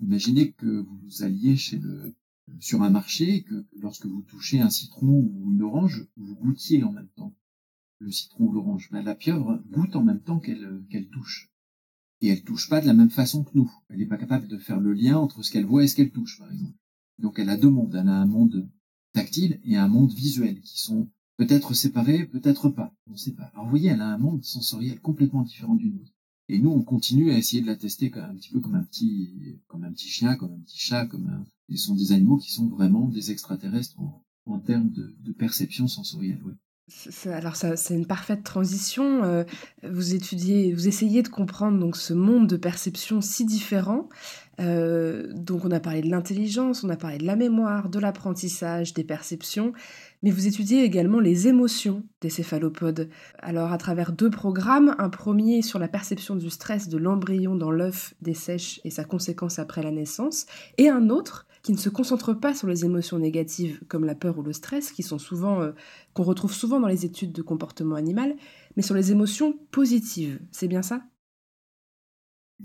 [0.00, 2.14] Imaginez que vous alliez chez le,
[2.58, 6.92] sur un marché, que lorsque vous touchez un citron ou une orange, vous goûtiez en
[6.92, 7.34] même temps
[7.98, 8.88] le citron ou l'orange.
[8.90, 11.50] Ben, la pieuvre goûte en même temps qu'elle qu'elle touche.
[12.22, 13.70] Et elle touche pas de la même façon que nous.
[13.88, 16.10] Elle n'est pas capable de faire le lien entre ce qu'elle voit et ce qu'elle
[16.10, 16.76] touche, par exemple.
[17.18, 17.94] Donc elle a deux mondes.
[17.94, 18.68] Elle a un monde
[19.12, 22.92] tactile et un monde visuel qui sont peut-être séparés, peut-être pas.
[23.08, 23.50] On ne sait pas.
[23.54, 26.12] Alors vous voyez, elle a un monde sensoriel complètement différent du nôtre.
[26.50, 29.58] Et nous, on continue à essayer de la tester un petit peu comme un petit,
[29.66, 31.46] comme un petit chien, comme un petit chat, comme.
[31.70, 33.96] Ce sont des animaux qui sont vraiment des extraterrestres
[34.44, 36.40] en, termes de, perception sensorielle.
[36.44, 36.52] Oui.
[37.26, 39.22] Alors ça, c'est une parfaite transition.
[39.22, 39.44] Euh,
[39.84, 44.08] vous étudiez, vous essayez de comprendre donc ce monde de perception si différent.
[44.58, 48.92] Euh, donc on a parlé de l'intelligence, on a parlé de la mémoire, de l'apprentissage,
[48.92, 49.72] des perceptions,
[50.22, 53.08] mais vous étudiez également les émotions des céphalopodes.
[53.38, 57.70] Alors à travers deux programmes, un premier sur la perception du stress de l'embryon dans
[57.70, 60.46] l'œuf des sèches et sa conséquence après la naissance,
[60.78, 64.38] et un autre qui ne se concentre pas sur les émotions négatives comme la peur
[64.38, 65.72] ou le stress, qui sont souvent euh,
[66.14, 68.34] qu'on retrouve souvent dans les études de comportement animal,
[68.76, 70.40] mais sur les émotions positives.
[70.52, 71.02] C'est bien ça?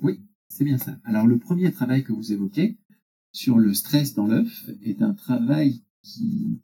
[0.02, 0.98] Oui, c'est bien ça.
[1.04, 2.78] Alors le premier travail que vous évoquez
[3.32, 6.62] sur le stress dans l'œuf est un travail qui,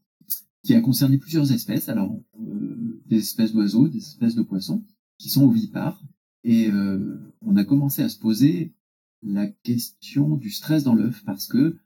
[0.63, 1.89] qui a concerné plusieurs espèces.
[1.89, 4.84] Alors euh, des espèces d'oiseaux, des espèces de poissons
[5.17, 6.02] qui sont ovipares.
[6.43, 8.74] Et euh, on a commencé à se poser
[9.21, 11.78] la question du stress dans l'œuf parce que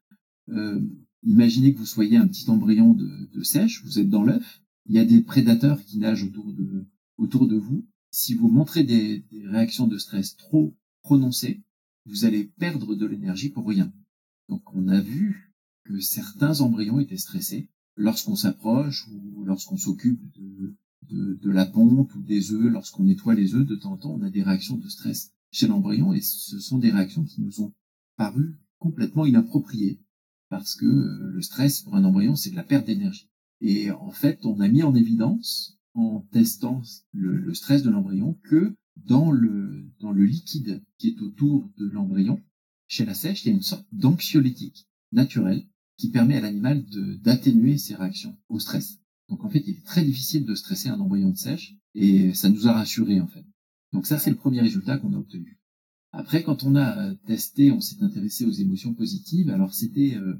[0.49, 0.81] euh,
[1.23, 4.99] imaginez que vous soyez un petit embryon de, sèche, vous êtes dans l'œuf, il y
[4.99, 6.85] a des prédateurs qui nagent autour de,
[7.17, 7.85] autour de vous.
[8.11, 11.63] Si vous montrez des réactions de stress trop prononcées,
[12.05, 13.91] vous allez perdre de l'énergie pour rien.
[14.47, 20.75] Donc on a vu que certains embryons étaient stressés lorsqu'on s'approche ou lorsqu'on s'occupe de,
[21.09, 24.23] de, la ponte ou des œufs, lorsqu'on nettoie les œufs, de temps en temps, on
[24.23, 27.73] a des réactions de stress chez l'embryon et ce sont des réactions qui nous ont
[28.17, 29.99] paru complètement inappropriées
[30.49, 33.29] parce que euh, le stress pour un embryon, c'est de la perte d'énergie.
[33.61, 36.81] Et en fait, on a mis en évidence, en testant
[37.13, 41.87] le, le stress de l'embryon, que dans le, dans le liquide qui est autour de
[41.87, 42.41] l'embryon,
[42.87, 45.65] chez la sèche, il y a une sorte d'anxiolytique naturel
[45.97, 46.85] qui permet à l'animal
[47.21, 48.99] d'atténuer ses réactions au stress.
[49.29, 52.49] Donc en fait, il est très difficile de stresser un embryon de sèche et ça
[52.49, 53.45] nous a rassurés en fait.
[53.93, 55.59] Donc ça, c'est le premier résultat qu'on a obtenu.
[56.11, 59.49] Après, quand on a testé, on s'est intéressé aux émotions positives.
[59.49, 60.35] Alors c'était euh,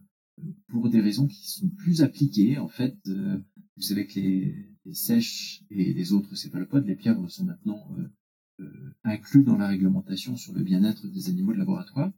[0.68, 2.58] pour des raisons qui sont plus appliquées.
[2.58, 3.38] En fait, euh,
[3.76, 8.08] vous savez que les, les, sèches et les autres céphalopodes, les pieuvres, sont maintenant euh,
[8.62, 12.12] euh, inclus dans la réglementation sur le bien-être des animaux de laboratoire.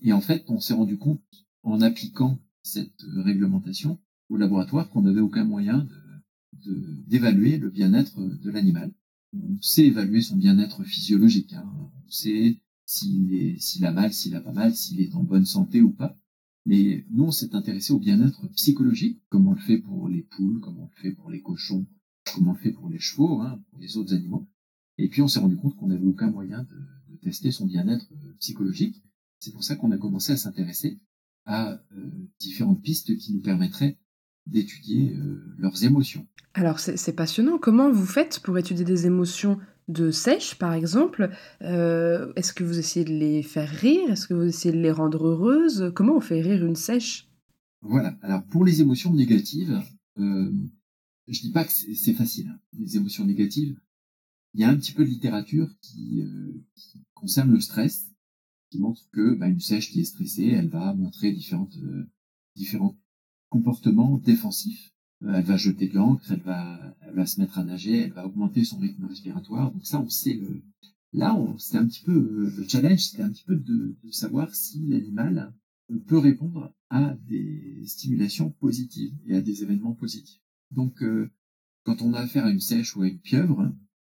[0.00, 5.20] Et en fait, on s'est rendu compte, en appliquant cette réglementation au laboratoire, qu'on n'avait
[5.20, 5.86] aucun moyen
[7.06, 8.92] d'évaluer le bien-être de l'animal.
[9.34, 11.52] On sait évaluer son bien-être physiologique.
[11.54, 11.64] Hein.
[12.06, 15.90] On sait s'il a mal, s'il a pas mal, s'il est en bonne santé ou
[15.90, 16.18] pas.
[16.64, 20.60] Mais nous, on s'est intéressé au bien-être psychologique, comme on le fait pour les poules,
[20.60, 21.86] comme on le fait pour les cochons,
[22.34, 24.46] comme on le fait pour les chevaux, hein, pour les autres animaux.
[24.98, 28.08] Et puis on s'est rendu compte qu'on n'avait aucun moyen de, tester son bien-être
[28.40, 29.00] psychologique.
[29.38, 30.98] C'est pour ça qu'on a commencé à s'intéresser
[31.46, 33.98] à euh, différentes pistes qui nous permettraient
[34.46, 36.26] d'étudier euh, leurs émotions.
[36.54, 37.58] Alors c'est passionnant.
[37.58, 41.30] Comment vous faites pour étudier des émotions de sèche, par exemple?
[41.60, 44.10] Est-ce que vous essayez de les faire rire?
[44.10, 45.90] Est-ce que vous essayez de les rendre heureuses?
[45.94, 47.32] Comment on fait rire une sèche?
[47.82, 48.16] Voilà.
[48.22, 49.82] Alors pour les émotions négatives,
[50.18, 50.52] euh,
[51.28, 52.48] je dis pas que c'est facile.
[52.48, 52.58] Hein.
[52.78, 53.78] Les émotions négatives,
[54.54, 56.52] il y a un petit peu de littérature qui, euh,
[57.14, 58.11] concerne le stress,
[58.72, 62.08] qui montre que bah, une sèche qui est stressée, elle va montrer différentes, euh,
[62.56, 62.96] différents
[63.50, 64.94] comportements défensifs.
[65.22, 68.26] Euh, elle va jeter de l'encre, elle va, va se mettre à nager, elle va
[68.26, 69.70] augmenter son rythme respiratoire.
[69.72, 70.62] Donc ça, on sait le.
[71.12, 75.52] Là, c'était un petit peu le challenge, c'était un petit peu de savoir si l'animal
[76.06, 80.40] peut répondre à des stimulations positives et à des événements positifs.
[80.70, 81.04] Donc,
[81.82, 83.70] quand on a affaire à une sèche ou à une pieuvre,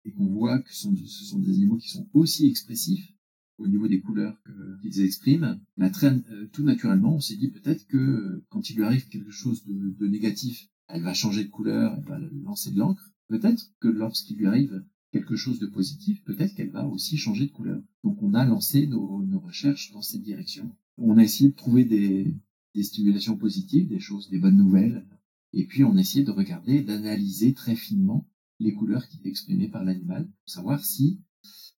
[0.06, 0.90] et qu'on voit que ce
[1.26, 3.12] sont, des animaux qui sont aussi expressifs
[3.58, 4.38] au niveau des couleurs
[4.82, 8.84] qu'ils expriment, bah, euh, tout naturellement, on s'est dit peut-être que euh, quand il lui
[8.84, 13.12] arrive quelque chose de, négatif, elle va changer de couleur, elle va lancer de l'encre.
[13.28, 17.52] Peut-être que lorsqu'il lui arrive quelque chose de positif, peut-être qu'elle va aussi changer de
[17.52, 17.82] couleur.
[18.04, 20.76] Donc on a lancé nos, recherches dans cette direction.
[20.98, 22.36] On a essayé de trouver des,
[22.74, 25.06] des stimulations positives, des choses, des bonnes nouvelles,
[25.54, 28.28] et puis on a essayé de regarder, d'analyser très finement
[28.60, 31.22] les couleurs qui étaient exprimées par l'animal, pour savoir si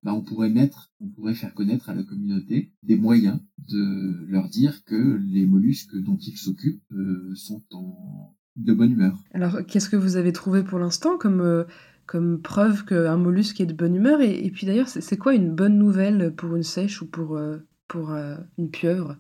[0.04, 4.50] bah, on pourrait mettre, on pourrait faire connaître à la communauté des moyens de leur
[4.50, 9.24] dire que les mollusques dont ils s'occupent euh, sont en de bonne humeur.
[9.34, 11.64] Alors, qu'est-ce que vous avez trouvé pour l'instant comme, euh,
[12.06, 15.54] comme preuve qu'un mollusque est de bonne humeur et, et puis d'ailleurs, c'est quoi une
[15.54, 19.18] bonne nouvelle pour une sèche ou pour, euh, pour euh, une pieuvre?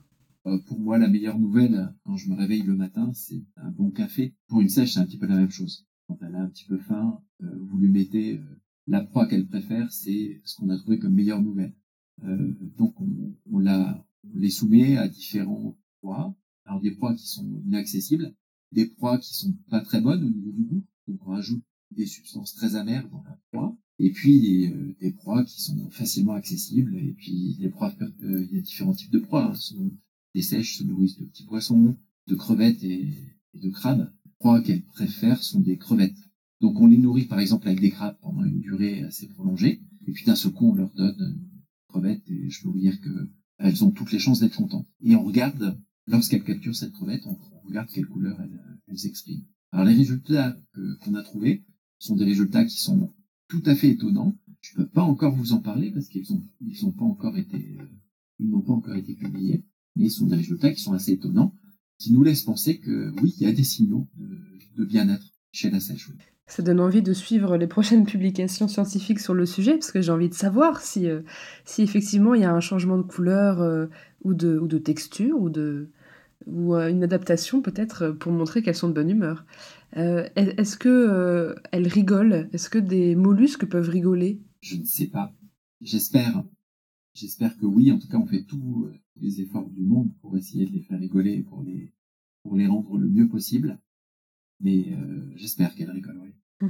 [0.65, 4.33] Pour moi, la meilleure nouvelle, quand je me réveille le matin, c'est un bon café.
[4.47, 5.85] Pour une sèche, c'est un petit peu la même chose.
[6.07, 8.39] Quand elle a un petit peu faim, vous lui mettez
[8.87, 11.75] la proie qu'elle préfère, c'est ce qu'on a trouvé comme meilleure nouvelle.
[12.23, 16.35] Euh, donc, on, on, la, on les soumet à différents proies.
[16.65, 18.33] Alors, des proies qui sont inaccessibles,
[18.71, 20.85] des proies qui sont pas très bonnes au niveau du goût.
[21.07, 23.77] Donc, on rajoute des substances très amères dans la proie.
[23.99, 26.95] Et puis, euh, des proies qui sont facilement accessibles.
[26.97, 29.53] Et puis, les proies, euh, il y a différents types de proies.
[29.53, 29.89] hein.
[30.33, 33.13] Les sèches se nourrissent de petits poissons, de crevettes et,
[33.53, 34.11] et de crabes.
[34.25, 36.26] Les proies qu'elles préfèrent sont des crevettes.
[36.61, 39.81] Donc on les nourrit par exemple avec des crabes pendant une durée assez prolongée.
[40.07, 41.49] Et puis d'un seul on leur donne une
[41.87, 43.29] crevette et je peux vous dire que
[43.59, 44.87] elles ont toutes les chances d'être contentes.
[45.01, 49.45] Et on regarde, lorsqu'elles capturent cette crevette, on, regarde quelle couleur elles, expriment.
[49.71, 50.57] Alors les résultats
[51.01, 51.65] qu'on a trouvés
[51.99, 53.13] sont des résultats qui sont
[53.49, 54.37] tout à fait étonnants.
[54.61, 57.77] Je peux pas encore vous en parler parce qu'ils ont ils ont pas encore été
[57.79, 57.85] euh,
[58.39, 59.65] ils n'ont pas encore été publiés
[59.97, 61.53] mais ce sont des résultats qui sont assez étonnants,
[61.97, 64.07] qui nous laissent penser que oui, il y a des signaux
[64.75, 65.79] de bien-être chez la.
[66.49, 70.11] Ça donne envie de suivre les prochaines publications scientifiques sur le sujet, parce que j'ai
[70.11, 71.21] envie de savoir si, euh,
[71.65, 73.87] si effectivement il y a un changement de couleur euh,
[74.23, 75.89] ou, de, ou de texture, ou, de,
[76.45, 79.45] ou euh, une adaptation peut-être pour montrer qu'elles sont de bonne humeur.
[79.93, 82.47] Est- Est-ce que elles rigolent?
[82.53, 84.39] Est-ce que des mollusques peuvent rigoler?
[84.61, 85.33] Je ne sais pas.
[85.81, 86.43] J'espère.
[87.13, 87.91] J'espère que oui.
[87.91, 88.89] En tout cas, on fait tous
[89.19, 91.91] les efforts du monde pour essayer de les faire rigoler, et pour les
[92.43, 93.79] pour les rendre le mieux possible.
[94.59, 96.21] Mais euh, j'espère qu'elles rigolent.
[96.61, 96.69] oui.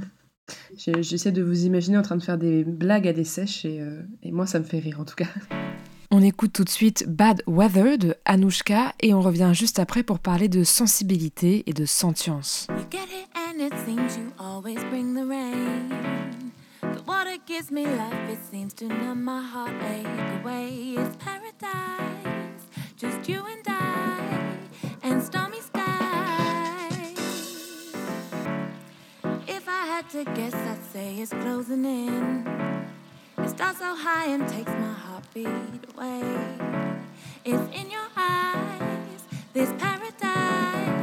[0.76, 4.02] J'essaie de vous imaginer en train de faire des blagues à des sèches, et, euh,
[4.22, 5.28] et moi ça me fait rire en tout cas.
[6.10, 10.20] On écoute tout de suite Bad Weather de Anouchka et on revient juste après pour
[10.20, 12.66] parler de sensibilité et de sentience.
[12.70, 15.90] You get it, and it seems you always bring the rain.
[16.80, 20.06] The water gives me life, it seems to numb my heartache
[20.42, 20.94] away.
[20.96, 22.64] It's paradise,
[22.96, 25.47] just you and I, and stormy
[30.10, 32.46] to guess, I'd say it's closing in.
[33.36, 35.46] It starts so high and takes my heartbeat
[35.94, 36.22] away.
[37.44, 40.97] It's in your eyes, this paradise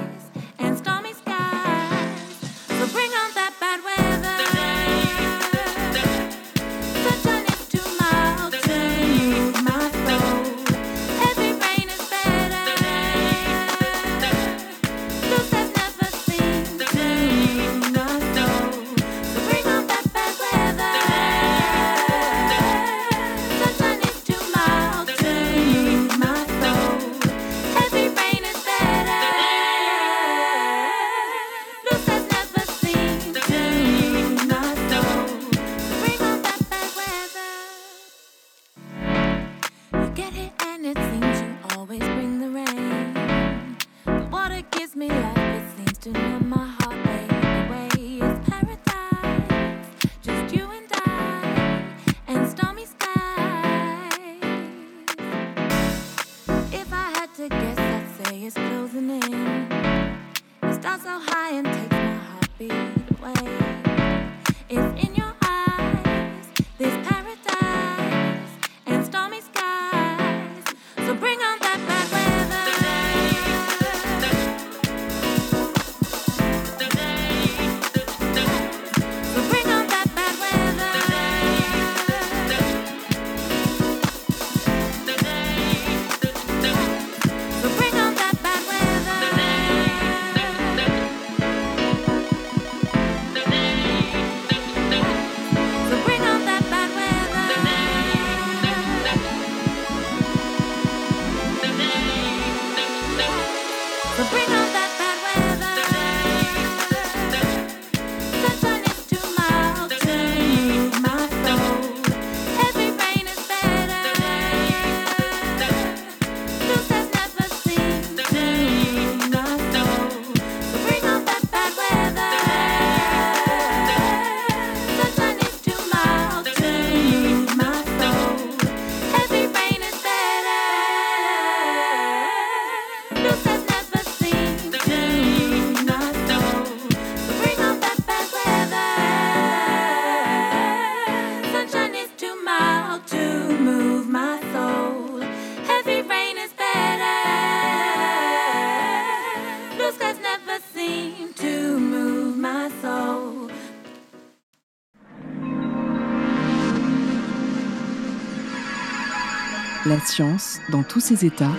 [160.70, 161.52] dans tous ses états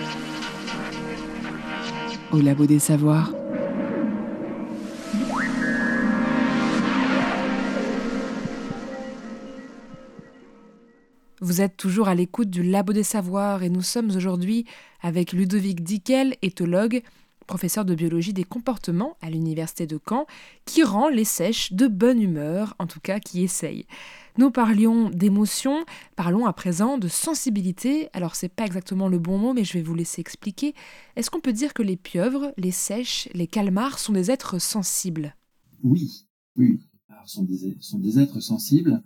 [2.31, 3.33] au labo des savoirs.
[11.41, 14.65] Vous êtes toujours à l'écoute du Labo des Savoirs et nous sommes aujourd'hui
[15.01, 17.01] avec Ludovic Dickel, éthologue,
[17.47, 20.25] professeur de biologie des comportements à l'université de Caen,
[20.65, 23.85] qui rend les sèches de bonne humeur, en tout cas qui essaye.
[24.37, 25.83] Nous parlions d'émotion,
[26.15, 28.09] parlons à présent de sensibilité.
[28.13, 30.75] Alors c'est pas exactement le bon mot, mais je vais vous laisser expliquer.
[31.15, 35.35] Est-ce qu'on peut dire que les pieuvres, les sèches, les calmars sont des êtres sensibles?
[35.81, 36.79] Oui, oui.
[37.09, 39.01] Alors, sont des, sont des êtres sensibles.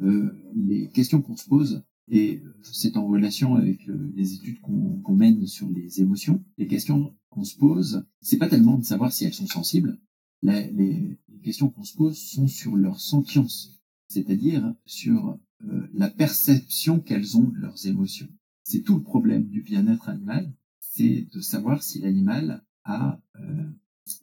[0.00, 5.14] Euh, les questions qu'on se pose, et c'est en relation avec euh, les études qu'on
[5.14, 9.24] mène sur les émotions, les questions qu'on se pose, c'est pas tellement de savoir si
[9.24, 9.98] elles sont sensibles.
[10.42, 13.77] les, les, questions qu'on se pose sont sur leur sentience,
[14.08, 18.28] c'est-à-dire sur euh, la perception qu'elles ont de leurs émotions.
[18.64, 23.20] C'est tout le problème du bien-être animal, c'est de savoir si l'animal a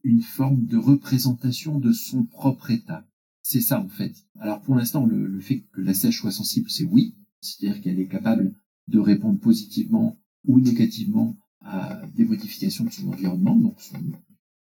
[0.03, 3.05] une forme de représentation de son propre état.
[3.41, 4.13] C'est ça en fait.
[4.39, 8.07] Alors pour l'instant, le, fait que la sèche soit sensible, c'est oui, c'est-à-dire qu'elle est
[8.07, 8.55] capable
[8.88, 13.55] de répondre positivement ou négativement à des modifications de son environnement.
[13.55, 13.77] Donc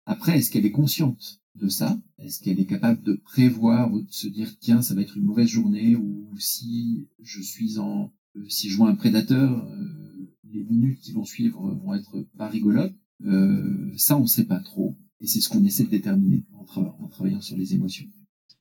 [0.05, 1.42] après, est-ce qu'elle est consciente?
[1.55, 1.99] De ça?
[2.17, 5.25] Est-ce qu'elle est capable de prévoir ou de se dire tiens, ça va être une
[5.25, 10.63] mauvaise journée ou si je suis en euh, si je vois un prédateur, euh, les
[10.63, 12.95] minutes qui vont suivre vont être pas rigolotes.
[13.25, 14.95] Euh, ça, on ne sait pas trop.
[15.21, 18.07] Et c'est ce qu'on essaie de déterminer en travaillant sur les émotions.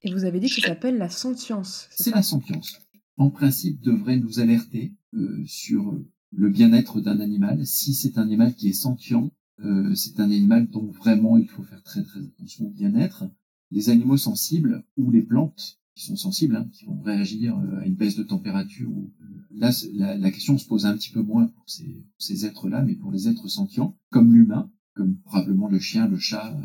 [0.03, 1.89] Et vous avez dit que ça s'appelle la sentience.
[1.91, 2.79] C'est la sentience.
[3.17, 5.99] En principe, devrait nous alerter euh, sur
[6.33, 7.67] le bien-être d'un animal.
[7.67, 9.31] Si c'est un animal qui est sentient,
[9.65, 13.25] euh, c'est un animal dont vraiment il faut faire très très attention au bien-être.
[13.71, 17.87] Les animaux sensibles ou les plantes qui sont sensibles, hein, qui vont réagir euh, à
[17.87, 18.91] une baisse de température.
[18.91, 19.13] Ou,
[19.55, 22.95] là, la, question se pose un petit peu moins pour ces, pour ces êtres-là, mais
[22.95, 26.57] pour les êtres sentients, comme l'humain, comme probablement le chien, le chat,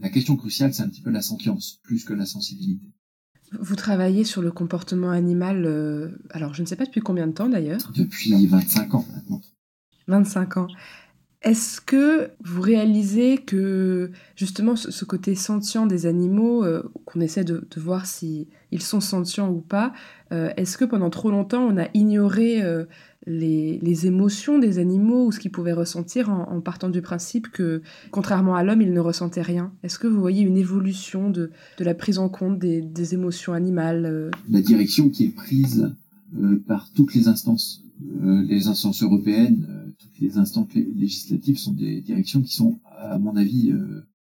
[0.00, 2.86] la question cruciale, c'est un petit peu la sentience, plus que la sensibilité.
[3.60, 7.32] Vous travaillez sur le comportement animal, euh, alors je ne sais pas depuis combien de
[7.32, 7.92] temps d'ailleurs?
[7.94, 9.40] Depuis 25 ans maintenant.
[10.08, 10.68] 25 ans.
[11.44, 17.66] Est-ce que vous réalisez que justement ce, côté sentient des animaux, euh, qu'on essaie de,
[17.76, 19.92] voir si ils sont sentients ou pas,
[20.32, 22.62] euh, est-ce que pendant trop longtemps on a ignoré
[23.26, 28.54] les, émotions des animaux ou ce qu'ils pouvaient ressentir en, partant du principe que, contrairement
[28.54, 29.72] à l'homme, ils ne ressentaient rien?
[29.82, 34.30] Est-ce que vous voyez une évolution de, la prise en compte des, émotions animales euh?
[34.48, 35.92] La direction qui est prise
[36.40, 37.84] euh, par toutes les instances,
[38.22, 39.66] euh, les instances européennes,
[40.20, 43.72] les instances législatives sont des directions qui sont, à mon avis,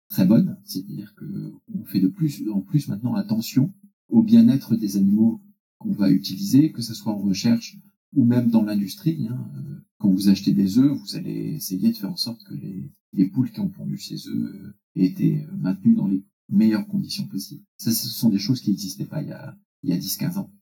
[0.08, 0.56] très bonnes.
[0.64, 3.72] C'est-à-dire qu'on fait de plus en plus maintenant attention
[4.08, 5.40] au bien-être des animaux
[5.78, 7.78] qu'on va utiliser, que ce soit en recherche
[8.14, 9.28] ou même dans l'industrie.
[9.28, 12.54] Hein, euh, quand vous achetez des œufs, vous allez essayer de faire en sorte que
[12.54, 16.24] les, les poules qui ont pondu ces œufs euh, aient été euh, maintenues dans les
[16.48, 17.64] meilleures conditions possibles.
[17.76, 20.38] Ça, ce sont des choses qui n'existaient pas il y a, il y a 10-15
[20.38, 20.52] ans.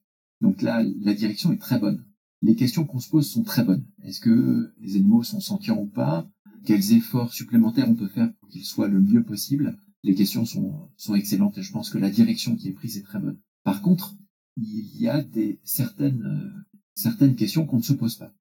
[0.41, 2.05] Donc là, la direction est très bonne.
[2.41, 3.85] Les questions qu'on se pose sont très bonnes.
[4.03, 6.29] Est-ce que les animaux sont sentients ou pas?
[6.65, 9.77] Quels efforts supplémentaires on peut faire pour qu'ils soient le mieux possible?
[10.03, 13.03] Les questions sont, sont excellentes et je pense que la direction qui est prise est
[13.03, 13.39] très bonne.
[13.63, 14.15] Par contre,
[14.55, 16.65] il y a des certaines
[16.99, 18.33] certaines questions qu'on ne se pose pas.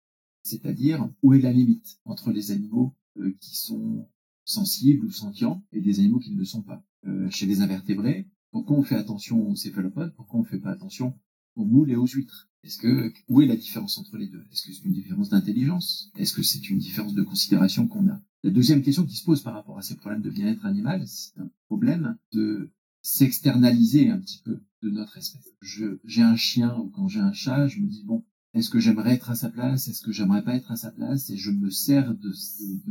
[0.42, 4.08] C'est-à-dire, où est la limite entre les animaux euh, qui sont
[4.44, 6.84] sensibles ou sentients et des animaux qui ne le sont pas?
[7.06, 10.12] Euh, Chez les invertébrés, pourquoi on fait attention aux céphalopodes?
[10.16, 11.14] Pourquoi on ne fait pas attention
[11.58, 12.48] aux moules et aux huîtres.
[12.64, 14.44] Est-ce que où est la différence entre les deux?
[14.52, 16.10] Est-ce que c'est une différence d'intelligence?
[16.16, 18.20] Est-ce que c'est une différence de considération qu'on a?
[18.42, 21.38] La deuxième question qui se pose par rapport à ces problèmes de bien-être animal, c'est
[21.40, 22.70] un problème de
[23.02, 25.52] s'externaliser un petit peu de notre espèce.
[25.60, 29.14] j'ai un chien ou quand j'ai un chat, je me dis bon, est-ce que j'aimerais
[29.14, 29.88] être à sa place?
[29.88, 31.30] Est-ce que j'aimerais pas être à sa place?
[31.30, 32.32] Et je me sers de,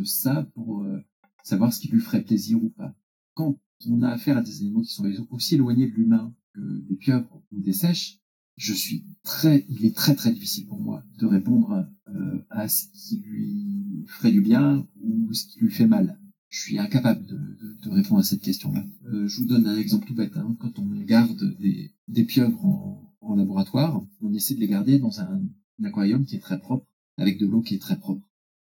[0.05, 0.99] ça pour euh,
[1.43, 2.95] savoir ce qui lui ferait plaisir ou pas.
[3.33, 6.95] Quand on a affaire à des animaux qui sont aussi éloignés de l'humain que des
[6.95, 8.19] pieuvres ou des sèches,
[8.57, 12.85] je suis très, il est très très difficile pour moi de répondre euh, à ce
[12.93, 16.19] qui lui ferait du bien ou ce qui lui fait mal.
[16.49, 17.37] Je suis incapable de,
[17.83, 18.83] de, répondre à cette question-là.
[19.05, 20.35] Euh, je vous donne un exemple tout bête.
[20.37, 20.55] Hein.
[20.59, 25.19] Quand on garde des, des pieuvres en, en laboratoire, on essaie de les garder dans
[25.19, 25.41] un,
[25.83, 26.87] aquarium qui est très propre,
[27.17, 28.27] avec de l'eau qui est très propre.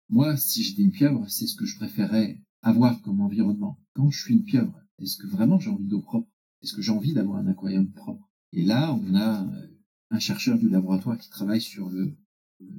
[0.08, 3.78] Moi, si j'étais une pieuvre, c'est ce que je préférerais avoir comme environnement.
[3.94, 6.28] Quand je suis une pieuvre, est-ce que vraiment j'ai envie d'eau propre?
[6.62, 8.28] Est-ce que j'ai envie d'avoir un aquarium propre?
[8.52, 9.66] Et là, on a euh,
[10.10, 12.16] un chercheur du laboratoire qui travaille sur le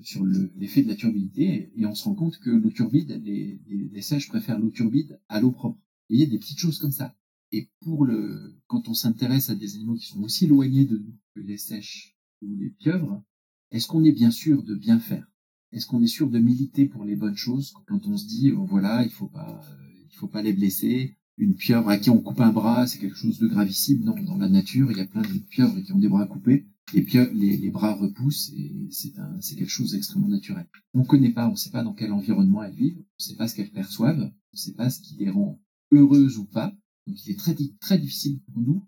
[0.02, 4.02] sur l'effet de la turbidité et on se rend compte que l'eau turbide, les, les,
[4.02, 5.80] sèches préfèrent l'eau turbide à l'eau propre.
[6.10, 7.16] il y a des petites choses comme ça.
[7.52, 11.16] Et pour le, quand on s'intéresse à des animaux qui sont aussi éloignés de nous
[11.36, 13.24] que les sèches ou les pieuvres,
[13.72, 15.28] est-ce qu'on est bien sûr de bien faire?
[15.72, 18.66] Est-ce qu'on est sûr de militer pour les bonnes choses quand on se dit oh,
[18.66, 19.62] voilà il faut pas
[20.10, 21.18] il faut pas les blesser?
[21.40, 24.38] Une pieuvre à qui on coupe un bras c'est quelque chose de gravissime non dans
[24.38, 27.32] la nature il y a plein de pieuvres qui ont des bras coupés les, pieuvres,
[27.34, 31.72] les, les bras repoussent et c'est quelque chose d'extrêmement naturel on connaît pas on sait
[31.72, 34.90] pas dans quel environnement elles vivent on sait pas ce qu'elles perçoivent on sait pas
[34.90, 35.62] ce qui les rend
[35.92, 36.74] heureuses ou pas
[37.08, 38.88] donc il est très très difficile pour nous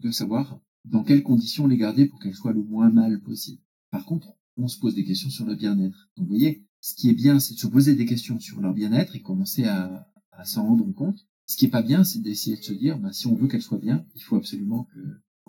[0.00, 4.04] de savoir dans quelles conditions les garder pour qu'elles soient le moins mal possible par
[4.04, 6.10] contre on se pose des questions sur le bien-être.
[6.16, 8.74] Donc vous voyez, ce qui est bien, c'est de se poser des questions sur leur
[8.74, 11.26] bien-être et commencer à, à s'en rendre compte.
[11.46, 13.62] Ce qui est pas bien, c'est d'essayer de se dire, bah, si on veut qu'elles
[13.62, 15.00] soient bien, il faut absolument que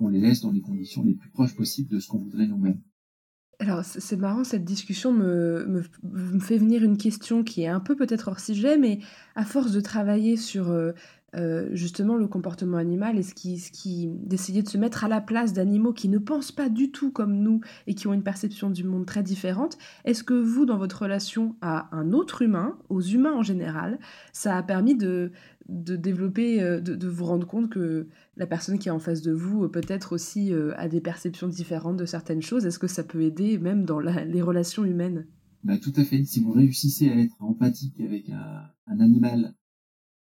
[0.01, 2.81] qu'on les laisse dans les conditions les plus proches possibles de ce qu'on voudrait nous-mêmes.
[3.59, 7.95] Alors c'est marrant, cette discussion me, me, fait venir une question qui est un peu
[7.95, 8.97] peut-être hors sujet, mais
[9.35, 10.93] à force de travailler sur euh,
[11.35, 15.07] euh, justement le comportement animal et ce qui, ce qui, d'essayer de se mettre à
[15.07, 18.23] la place d'animaux qui ne pensent pas du tout comme nous et qui ont une
[18.23, 22.79] perception du monde très différente, est-ce que vous, dans votre relation à un autre humain,
[22.89, 23.99] aux humains en général,
[24.33, 25.31] ça a permis de,
[25.71, 28.07] de développer, euh, de, de vous rendre compte que
[28.37, 31.97] la personne qui est en face de vous euh, peut-être aussi a des perceptions différentes
[31.97, 35.25] de certaines choses Est-ce que ça peut aider même dans la, les relations humaines?
[35.63, 36.23] Bah, Tout à fait.
[36.25, 39.55] Si vous réussissez à être empathique avec un, un animal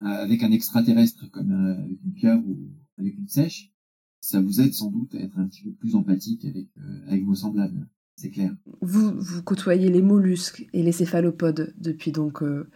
[0.05, 3.73] avec un extraterrestre comme euh, avec une pieuvre ou avec une sèche,
[4.21, 7.25] ça vous aide sans doute à être un petit peu plus empathique avec, euh, avec
[7.25, 7.89] vos semblables.
[8.17, 8.55] C'est clair.
[8.81, 12.71] Vous, vous côtoyez les mollusques et les céphalopodes depuis donc euh,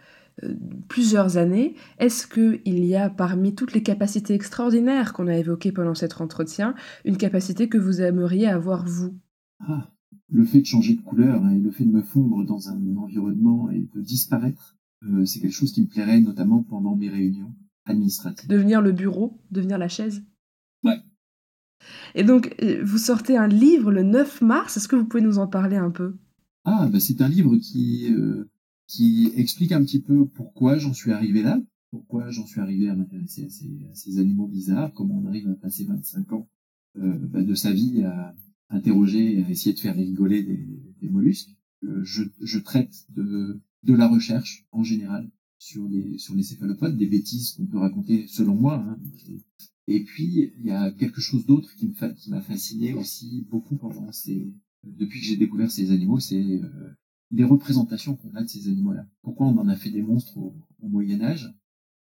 [0.87, 1.75] plusieurs années.
[1.97, 6.75] Est-ce qu'il y a parmi toutes les capacités extraordinaires qu'on a évoquées pendant cet entretien,
[7.05, 9.13] une capacité que vous aimeriez avoir vous?
[9.59, 9.91] Ah,
[10.31, 13.69] Le fait de changer de couleur et le fait de me fondre dans un environnement
[13.69, 17.53] et de disparaître, euh, c'est quelque chose qui me plairait notamment pendant mes réunions
[17.85, 18.49] administratives.
[18.49, 20.23] Devenir le bureau, devenir la chaise?
[20.83, 20.97] Ouais.
[22.15, 25.39] Et donc, euh, vous sortez un livre le 9 mars, est-ce que vous pouvez nous
[25.39, 26.15] en parler un peu?
[26.65, 28.49] Ah, bah c'est un livre qui, euh,
[28.89, 31.61] qui explique un petit peu pourquoi j'en suis arrivé là,
[31.91, 35.47] pourquoi j'en suis arrivé à m'intéresser à ces, à ces, animaux bizarres, comment on arrive
[35.47, 36.49] à passer 25 ans
[36.97, 38.35] euh, bah, de sa vie à
[38.69, 40.65] interroger, à essayer de faire rigoler des,
[41.01, 41.55] des mollusques.
[41.83, 46.97] Euh, je, je traite de de la recherche en général sur les sur les céphalopodes,
[46.97, 48.83] des bêtises qu'on peut raconter selon moi.
[48.83, 48.99] Hein.
[49.87, 51.93] Et puis il y a quelque chose d'autre qui
[52.27, 54.51] m'a fasciné aussi beaucoup pendant ces
[54.83, 56.89] depuis que j'ai découvert ces animaux, c'est euh,
[57.31, 59.05] les représentations qu'on a de ces animaux-là.
[59.21, 61.53] Pourquoi on en a fait des monstres au, Moyen Âge?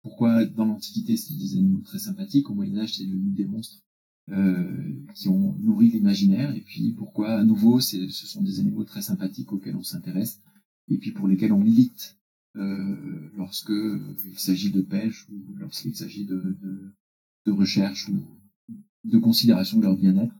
[0.03, 3.83] Pourquoi dans l'Antiquité c'était des animaux très sympathiques, au Moyen Âge c'est devenu des monstres
[4.31, 9.03] euh, qui ont nourri l'imaginaire Et puis pourquoi à nouveau ce sont des animaux très
[9.03, 10.41] sympathiques auxquels on s'intéresse
[10.89, 12.19] et puis pour lesquels on milite
[12.57, 13.73] euh, lorsque
[14.25, 16.95] il s'agit de pêche ou lorsqu'il s'agit de, de,
[17.47, 18.23] de, recherche ou
[19.05, 20.35] de considération de leur bien-être.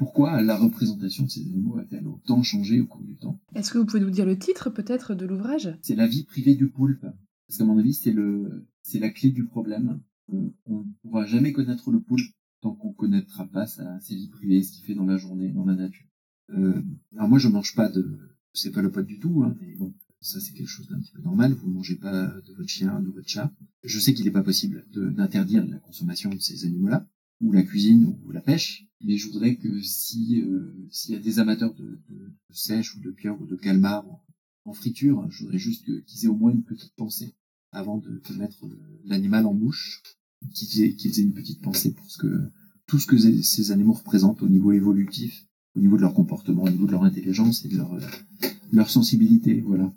[0.00, 3.38] Pourquoi la représentation de ces animaux a-t-elle autant changé au cours du temps?
[3.54, 5.76] Est-ce que vous pouvez nous dire le titre peut-être de l'ouvrage?
[5.82, 7.02] C'est la vie privée du poulpe.
[7.46, 10.00] Parce qu'à mon avis, c'est le, c'est la clé du problème.
[10.32, 12.32] Euh, on ne pourra jamais connaître le poulpe
[12.62, 15.66] tant qu'on connaîtra pas sa, ses vies privées, ce qu'il fait dans la journée, dans
[15.66, 16.06] la nature.
[16.56, 16.82] Euh,
[17.14, 18.18] alors moi, je mange pas de,
[18.54, 19.92] c'est pas le pote du tout, hein, mais bon,
[20.22, 21.52] ça c'est quelque chose d'un petit peu normal.
[21.52, 23.52] Vous ne mangez pas de votre chien, de votre chat.
[23.84, 27.06] Je sais qu'il n'est pas possible d'interdire la consommation de ces animaux-là,
[27.40, 31.20] ou la cuisine, ou la pêche, mais je voudrais que si euh, s'il y a
[31.20, 32.16] des amateurs de, de,
[32.48, 34.04] de, sèche ou de pieuvre ou de calmar
[34.64, 37.34] en, friture, je voudrais juste qu'ils aient au moins une petite pensée
[37.72, 38.64] avant de, mettre
[39.04, 40.02] l'animal en bouche,
[40.54, 42.50] qu'ils aient, qu'ils aient une petite pensée pour ce que
[42.86, 46.70] tout ce que ces animaux représentent au niveau évolutif au niveau de leur comportement, au
[46.70, 48.00] niveau de leur intelligence et de leur, euh,
[48.72, 49.60] leur sensibilité.
[49.60, 49.92] Voilà.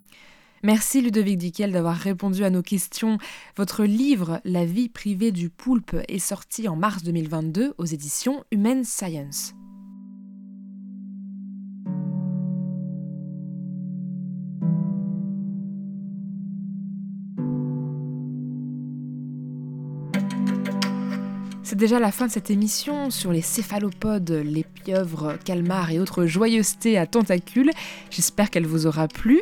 [0.66, 3.18] Merci Ludovic Dickel d'avoir répondu à nos questions.
[3.58, 8.86] Votre livre La vie privée du poulpe est sorti en mars 2022 aux éditions Human
[8.86, 9.56] Science.
[21.62, 26.26] C'est déjà la fin de cette émission sur les céphalopodes, les pieuvres, calmars et autres
[26.26, 27.72] joyeusetés à tentacules.
[28.12, 29.42] J'espère qu'elle vous aura plu.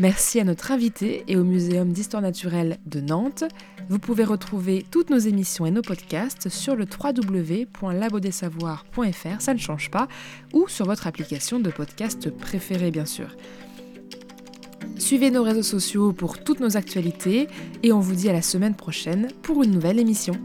[0.00, 3.42] Merci à notre invité et au Muséum d'histoire naturelle de Nantes.
[3.88, 9.90] Vous pouvez retrouver toutes nos émissions et nos podcasts sur le www.labodesavoirs.fr, ça ne change
[9.90, 10.06] pas,
[10.52, 13.34] ou sur votre application de podcast préférée bien sûr.
[14.98, 17.48] Suivez nos réseaux sociaux pour toutes nos actualités
[17.82, 20.36] et on vous dit à la semaine prochaine pour une nouvelle émission.